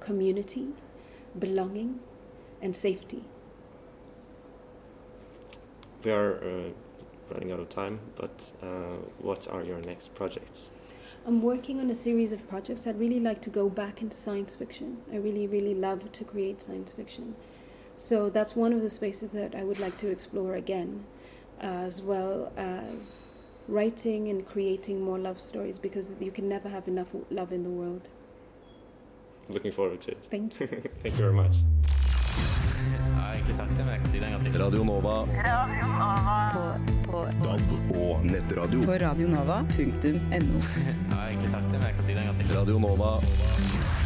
community, 0.00 0.70
belonging, 1.38 2.00
and 2.60 2.74
safety. 2.74 3.22
We 6.02 6.10
are 6.10 6.42
uh, 6.42 6.70
running 7.30 7.52
out 7.52 7.60
of 7.60 7.68
time, 7.68 8.00
but 8.16 8.52
uh, 8.60 8.96
what 9.18 9.46
are 9.46 9.62
your 9.62 9.78
next 9.82 10.14
projects? 10.16 10.72
I'm 11.24 11.42
working 11.42 11.78
on 11.78 11.88
a 11.90 11.94
series 11.94 12.32
of 12.32 12.48
projects. 12.48 12.88
I'd 12.88 12.98
really 12.98 13.20
like 13.20 13.40
to 13.42 13.50
go 13.50 13.68
back 13.68 14.02
into 14.02 14.16
science 14.16 14.56
fiction. 14.56 14.98
I 15.12 15.16
really, 15.16 15.46
really 15.46 15.74
love 15.76 16.10
to 16.10 16.24
create 16.24 16.60
science 16.60 16.92
fiction. 16.92 17.36
So 18.00 18.30
that's 18.30 18.56
one 18.56 18.72
of 18.72 18.80
the 18.80 18.88
spaces 18.88 19.32
that 19.32 19.54
I 19.54 19.62
would 19.62 19.78
like 19.78 19.98
to 19.98 20.08
explore 20.08 20.54
again, 20.54 21.04
as 21.60 22.00
well 22.00 22.50
as 22.56 23.22
writing 23.68 24.30
and 24.30 24.40
creating 24.46 25.02
more 25.02 25.18
love 25.18 25.38
stories 25.38 25.78
because 25.78 26.10
you 26.18 26.30
can 26.30 26.48
never 26.48 26.70
have 26.70 26.88
enough 26.88 27.08
love 27.30 27.52
in 27.52 27.62
the 27.62 27.68
world. 27.68 28.08
Looking 29.50 29.70
forward 29.70 30.00
to 30.00 30.12
it. 30.12 30.28
Thank 30.30 30.58
you. 30.60 30.66
Thank 31.02 31.18
you 31.18 31.24
very 31.26 31.34
much. 31.34 31.56
Jeg 32.90 33.00
har 33.14 33.32
egentlig 33.34 33.56
sagt 33.56 33.70
det, 33.70 33.84
men 33.84 33.88
jeg 33.88 34.00
kan 34.00 34.10
si 34.10 34.18
det 34.18 34.26
en 34.26 34.32
gang 34.32 34.44
til. 34.44 34.62
Radio 34.64 34.84
Nova. 34.84 35.14
Radio 35.50 35.86
Nova. 36.02 36.40
På, 36.54 37.10
på 37.10 37.24
DAB 37.44 37.96
og 37.96 38.26
nettradio. 38.26 38.82
På 38.84 38.92
radionova.no. 38.92 40.60
Jeg 41.10 41.16
har 41.16 41.28
egentlig 41.28 41.50
sagt 41.50 41.64
det, 41.64 41.72
men 41.72 41.82
jeg 41.82 41.94
kan 41.94 42.04
si 42.04 42.12
det 42.12 42.20
en 42.20 42.26
gang 42.26 42.38
til. 42.38 42.56
Radio 42.56 42.78
Nova. 42.78 43.99